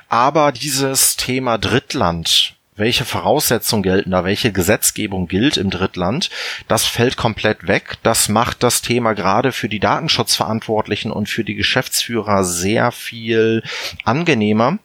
Aber 0.10 0.52
dieses 0.52 1.16
Thema 1.16 1.58
Drittland, 1.58 2.56
welche 2.76 3.06
Voraussetzungen 3.06 3.84
gelten 3.84 4.12
da, 4.12 4.24
welche 4.24 4.52
Gesetzgebung 4.52 5.28
gilt 5.28 5.58
im 5.58 5.70
Drittland, 5.70 6.30
das 6.68 6.86
fällt 6.86 7.18
komplett 7.18 7.68
weg. 7.68 7.98
Das 8.04 8.30
macht 8.30 8.64
das 8.64 8.82
Thema 8.82 9.14
gerade 9.14 9.52
für 9.52 9.70
die 9.70 9.80
Datenschutzverantwortlichen 9.80 11.12
und 11.12 11.28
für 11.30 11.44
die 11.44 11.56
Geschäftsführer 11.56 12.44
sehr 12.44 12.92
viel 12.92 13.64
angenehmer. 14.04 14.78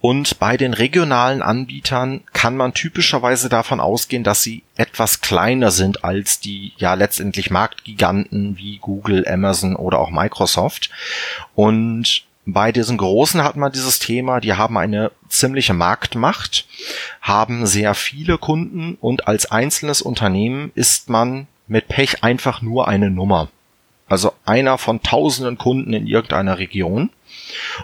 Und 0.00 0.38
bei 0.38 0.56
den 0.56 0.74
regionalen 0.74 1.42
Anbietern 1.42 2.22
kann 2.32 2.56
man 2.56 2.74
typischerweise 2.74 3.48
davon 3.48 3.80
ausgehen, 3.80 4.24
dass 4.24 4.42
sie 4.42 4.62
etwas 4.76 5.20
kleiner 5.20 5.70
sind 5.70 6.04
als 6.04 6.40
die 6.40 6.72
ja 6.76 6.94
letztendlich 6.94 7.50
Marktgiganten 7.50 8.56
wie 8.56 8.78
Google, 8.78 9.26
Amazon 9.28 9.76
oder 9.76 9.98
auch 9.98 10.10
Microsoft. 10.10 10.90
Und 11.54 12.24
bei 12.46 12.72
diesen 12.72 12.96
Großen 12.96 13.42
hat 13.44 13.56
man 13.56 13.72
dieses 13.72 13.98
Thema, 13.98 14.40
die 14.40 14.54
haben 14.54 14.76
eine 14.78 15.12
ziemliche 15.28 15.74
Marktmacht, 15.74 16.66
haben 17.20 17.66
sehr 17.66 17.94
viele 17.94 18.38
Kunden 18.38 18.96
und 19.00 19.28
als 19.28 19.50
einzelnes 19.50 20.02
Unternehmen 20.02 20.72
ist 20.74 21.08
man 21.08 21.46
mit 21.68 21.88
Pech 21.88 22.24
einfach 22.24 22.62
nur 22.62 22.88
eine 22.88 23.10
Nummer. 23.10 23.48
Also 24.08 24.32
einer 24.44 24.76
von 24.78 25.02
tausenden 25.02 25.56
Kunden 25.56 25.92
in 25.92 26.06
irgendeiner 26.06 26.58
Region. 26.58 27.10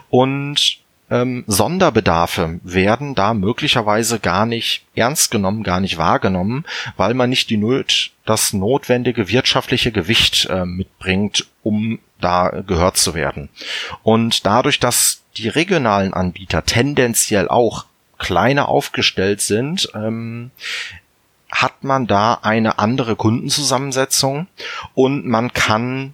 Und 0.09 0.79
ähm, 1.09 1.43
Sonderbedarfe 1.47 2.59
werden 2.63 3.15
da 3.15 3.33
möglicherweise 3.33 4.19
gar 4.19 4.45
nicht 4.45 4.85
ernst 4.95 5.31
genommen, 5.31 5.63
gar 5.63 5.79
nicht 5.79 5.97
wahrgenommen, 5.97 6.65
weil 6.97 7.13
man 7.13 7.29
nicht 7.29 7.49
die 7.49 7.57
Not, 7.57 8.11
das 8.25 8.53
notwendige 8.53 9.29
wirtschaftliche 9.29 9.91
Gewicht 9.91 10.47
äh, 10.49 10.65
mitbringt, 10.65 11.47
um 11.63 11.99
da 12.19 12.49
gehört 12.65 12.97
zu 12.97 13.13
werden. 13.13 13.49
Und 14.03 14.45
dadurch, 14.45 14.79
dass 14.79 15.23
die 15.37 15.49
regionalen 15.49 16.13
Anbieter 16.13 16.65
tendenziell 16.65 17.47
auch 17.47 17.85
kleiner 18.17 18.67
aufgestellt 18.67 19.41
sind, 19.41 19.89
ähm, 19.93 20.51
hat 21.51 21.83
man 21.83 22.07
da 22.07 22.39
eine 22.41 22.79
andere 22.79 23.15
Kundenzusammensetzung 23.15 24.47
und 24.93 25.25
man 25.25 25.53
kann 25.53 26.13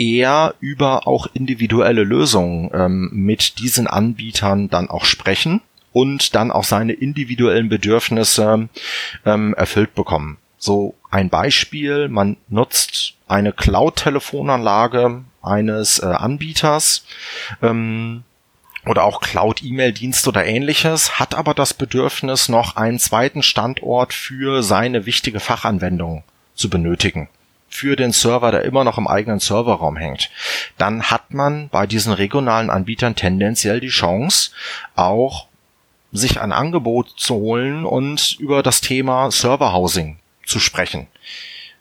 eher 0.00 0.54
über 0.60 1.06
auch 1.06 1.28
individuelle 1.34 2.04
Lösungen 2.04 2.70
ähm, 2.72 3.10
mit 3.12 3.58
diesen 3.58 3.86
Anbietern 3.86 4.70
dann 4.70 4.88
auch 4.88 5.04
sprechen 5.04 5.60
und 5.92 6.34
dann 6.34 6.50
auch 6.50 6.64
seine 6.64 6.94
individuellen 6.94 7.68
Bedürfnisse 7.68 8.68
ähm, 9.26 9.54
erfüllt 9.54 9.94
bekommen. 9.94 10.38
So 10.56 10.94
ein 11.10 11.28
Beispiel, 11.28 12.08
man 12.08 12.38
nutzt 12.48 13.14
eine 13.28 13.52
Cloud-Telefonanlage 13.52 15.22
eines 15.42 15.98
äh, 15.98 16.06
Anbieters 16.06 17.04
ähm, 17.60 18.22
oder 18.86 19.04
auch 19.04 19.20
Cloud-E-Mail-Dienst 19.20 20.26
oder 20.28 20.46
ähnliches, 20.46 21.18
hat 21.18 21.34
aber 21.34 21.52
das 21.52 21.74
Bedürfnis, 21.74 22.48
noch 22.48 22.76
einen 22.76 22.98
zweiten 22.98 23.42
Standort 23.42 24.14
für 24.14 24.62
seine 24.62 25.04
wichtige 25.04 25.40
Fachanwendung 25.40 26.24
zu 26.54 26.70
benötigen 26.70 27.28
für 27.70 27.96
den 27.96 28.12
Server, 28.12 28.50
der 28.50 28.64
immer 28.64 28.84
noch 28.84 28.98
im 28.98 29.06
eigenen 29.06 29.38
Serverraum 29.38 29.96
hängt, 29.96 30.28
dann 30.76 31.04
hat 31.04 31.32
man 31.32 31.68
bei 31.70 31.86
diesen 31.86 32.12
regionalen 32.12 32.68
Anbietern 32.68 33.14
tendenziell 33.14 33.80
die 33.80 33.88
Chance, 33.88 34.50
auch 34.96 35.46
sich 36.12 36.40
ein 36.40 36.52
Angebot 36.52 37.14
zu 37.16 37.34
holen 37.36 37.84
und 37.84 38.36
über 38.40 38.62
das 38.62 38.80
Thema 38.80 39.30
Serverhousing 39.30 40.18
zu 40.44 40.58
sprechen. 40.58 41.06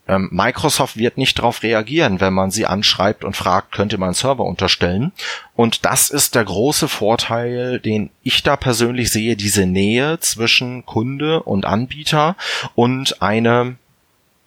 Ähm, 0.07 0.29
Microsoft 0.31 0.97
wird 0.97 1.17
nicht 1.17 1.37
darauf 1.37 1.61
reagieren, 1.61 2.19
wenn 2.19 2.33
man 2.33 2.49
sie 2.49 2.65
anschreibt 2.65 3.23
und 3.23 3.35
fragt, 3.35 3.71
könnte 3.71 3.97
man 3.97 4.09
einen 4.09 4.13
Server 4.15 4.43
unterstellen. 4.43 5.11
Und 5.55 5.85
das 5.85 6.09
ist 6.09 6.33
der 6.33 6.45
große 6.45 6.87
Vorteil, 6.87 7.79
den 7.79 8.09
ich 8.23 8.41
da 8.41 8.55
persönlich 8.55 9.11
sehe, 9.11 9.35
diese 9.35 9.67
Nähe 9.67 10.19
zwischen 10.19 10.85
Kunde 10.85 11.43
und 11.43 11.65
Anbieter 11.65 12.35
und 12.73 13.21
eine 13.21 13.77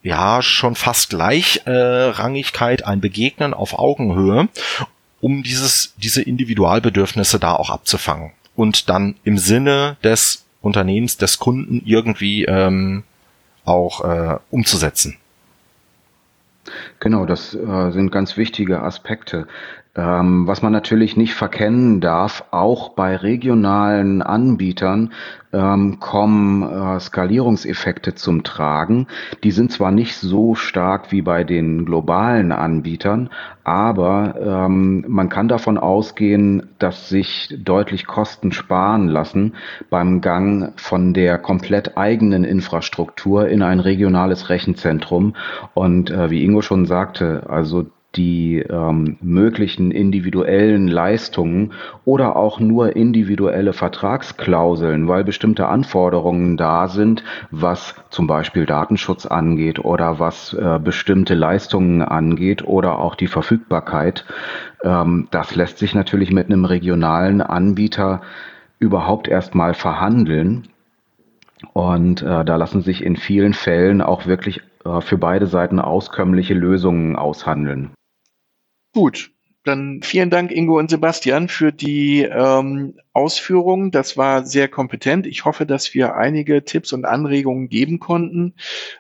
ja 0.02 0.42
schon 0.42 0.74
fast 0.74 1.10
Gleichrangigkeit, 1.10 2.82
äh, 2.82 2.84
ein 2.84 3.00
Begegnen 3.00 3.54
auf 3.54 3.78
Augenhöhe, 3.78 4.48
um 5.20 5.42
dieses, 5.42 5.94
diese 5.96 6.22
Individualbedürfnisse 6.22 7.38
da 7.38 7.54
auch 7.54 7.70
abzufangen 7.70 8.32
und 8.56 8.88
dann 8.88 9.16
im 9.24 9.38
Sinne 9.38 9.96
des 10.02 10.44
Unternehmens, 10.60 11.16
des 11.16 11.38
Kunden 11.38 11.82
irgendwie 11.84 12.44
ähm, 12.44 13.04
auch 13.64 14.04
äh, 14.04 14.38
umzusetzen. 14.50 15.18
Genau, 17.02 17.26
das 17.26 17.52
äh, 17.52 17.90
sind 17.90 18.12
ganz 18.12 18.36
wichtige 18.36 18.80
Aspekte. 18.80 19.48
Ähm, 19.96 20.46
was 20.46 20.62
man 20.62 20.72
natürlich 20.72 21.16
nicht 21.16 21.34
verkennen 21.34 22.00
darf, 22.00 22.44
auch 22.52 22.90
bei 22.90 23.16
regionalen 23.16 24.22
Anbietern 24.22 25.10
ähm, 25.52 26.00
kommen 26.00 26.62
äh, 26.62 26.98
Skalierungseffekte 26.98 28.14
zum 28.14 28.42
Tragen. 28.42 29.06
Die 29.44 29.50
sind 29.50 29.70
zwar 29.70 29.90
nicht 29.90 30.16
so 30.16 30.54
stark 30.54 31.12
wie 31.12 31.20
bei 31.20 31.44
den 31.44 31.84
globalen 31.84 32.52
Anbietern, 32.52 33.28
aber 33.64 34.34
ähm, 34.40 35.04
man 35.08 35.28
kann 35.28 35.48
davon 35.48 35.76
ausgehen, 35.76 36.70
dass 36.78 37.10
sich 37.10 37.54
deutlich 37.62 38.06
Kosten 38.06 38.50
sparen 38.50 39.08
lassen 39.08 39.54
beim 39.90 40.22
Gang 40.22 40.72
von 40.76 41.12
der 41.12 41.36
komplett 41.36 41.98
eigenen 41.98 42.44
Infrastruktur 42.44 43.46
in 43.48 43.62
ein 43.62 43.78
regionales 43.78 44.48
Rechenzentrum. 44.48 45.36
Und 45.74 46.10
äh, 46.10 46.30
wie 46.30 46.42
Ingo 46.44 46.62
schon 46.62 46.86
sagte, 46.86 46.91
also 47.48 47.86
die 48.16 48.58
ähm, 48.58 49.16
möglichen 49.20 49.90
individuellen 49.90 50.86
Leistungen 50.88 51.72
oder 52.04 52.36
auch 52.36 52.60
nur 52.60 52.94
individuelle 52.94 53.72
Vertragsklauseln, 53.72 55.08
weil 55.08 55.24
bestimmte 55.24 55.68
Anforderungen 55.68 56.56
da 56.56 56.88
sind, 56.88 57.24
was 57.50 57.94
zum 58.10 58.26
Beispiel 58.26 58.66
Datenschutz 58.66 59.26
angeht 59.26 59.78
oder 59.78 60.18
was 60.18 60.52
äh, 60.52 60.78
bestimmte 60.82 61.34
Leistungen 61.34 62.02
angeht 62.02 62.64
oder 62.64 62.98
auch 62.98 63.14
die 63.14 63.28
Verfügbarkeit. 63.28 64.26
Ähm, 64.82 65.28
das 65.30 65.54
lässt 65.54 65.78
sich 65.78 65.94
natürlich 65.94 66.32
mit 66.32 66.46
einem 66.46 66.64
regionalen 66.64 67.40
Anbieter 67.40 68.20
überhaupt 68.78 69.28
erstmal 69.28 69.74
verhandeln. 69.74 70.68
Und 71.72 72.22
äh, 72.22 72.44
da 72.44 72.56
lassen 72.56 72.82
sich 72.82 73.04
in 73.04 73.16
vielen 73.16 73.54
Fällen 73.54 74.02
auch 74.02 74.26
wirklich 74.26 74.60
für 75.00 75.18
beide 75.18 75.46
Seiten 75.46 75.78
auskömmliche 75.78 76.54
Lösungen 76.54 77.16
aushandeln. 77.16 77.92
Gut, 78.94 79.30
dann 79.64 80.00
vielen 80.02 80.30
Dank, 80.30 80.50
Ingo 80.50 80.78
und 80.78 80.90
Sebastian, 80.90 81.48
für 81.48 81.72
die 81.72 82.22
ähm, 82.22 82.94
Ausführungen. 83.12 83.92
Das 83.92 84.16
war 84.16 84.44
sehr 84.44 84.68
kompetent. 84.68 85.26
Ich 85.26 85.44
hoffe, 85.44 85.66
dass 85.66 85.94
wir 85.94 86.16
einige 86.16 86.64
Tipps 86.64 86.92
und 86.92 87.04
Anregungen 87.04 87.68
geben 87.68 88.00
konnten. 88.00 88.54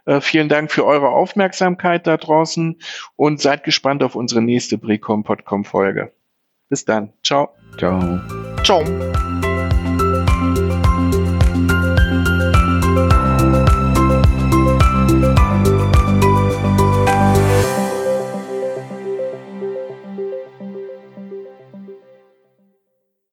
Äh, 0.04 0.20
vielen 0.20 0.48
Dank 0.48 0.70
für 0.70 0.86
eure 0.86 1.08
Aufmerksamkeit 1.08 2.06
da 2.06 2.16
draußen 2.16 2.78
und 3.16 3.40
seid 3.40 3.64
gespannt 3.64 4.04
auf 4.04 4.14
unsere 4.14 4.40
nächste 4.40 4.78
Precom 4.78 5.24
Podcom 5.24 5.64
Folge. 5.64 6.12
Bis 6.68 6.84
dann. 6.84 7.12
Ciao. 7.24 7.50
Ciao. 7.76 8.20
Ciao. 8.62 9.51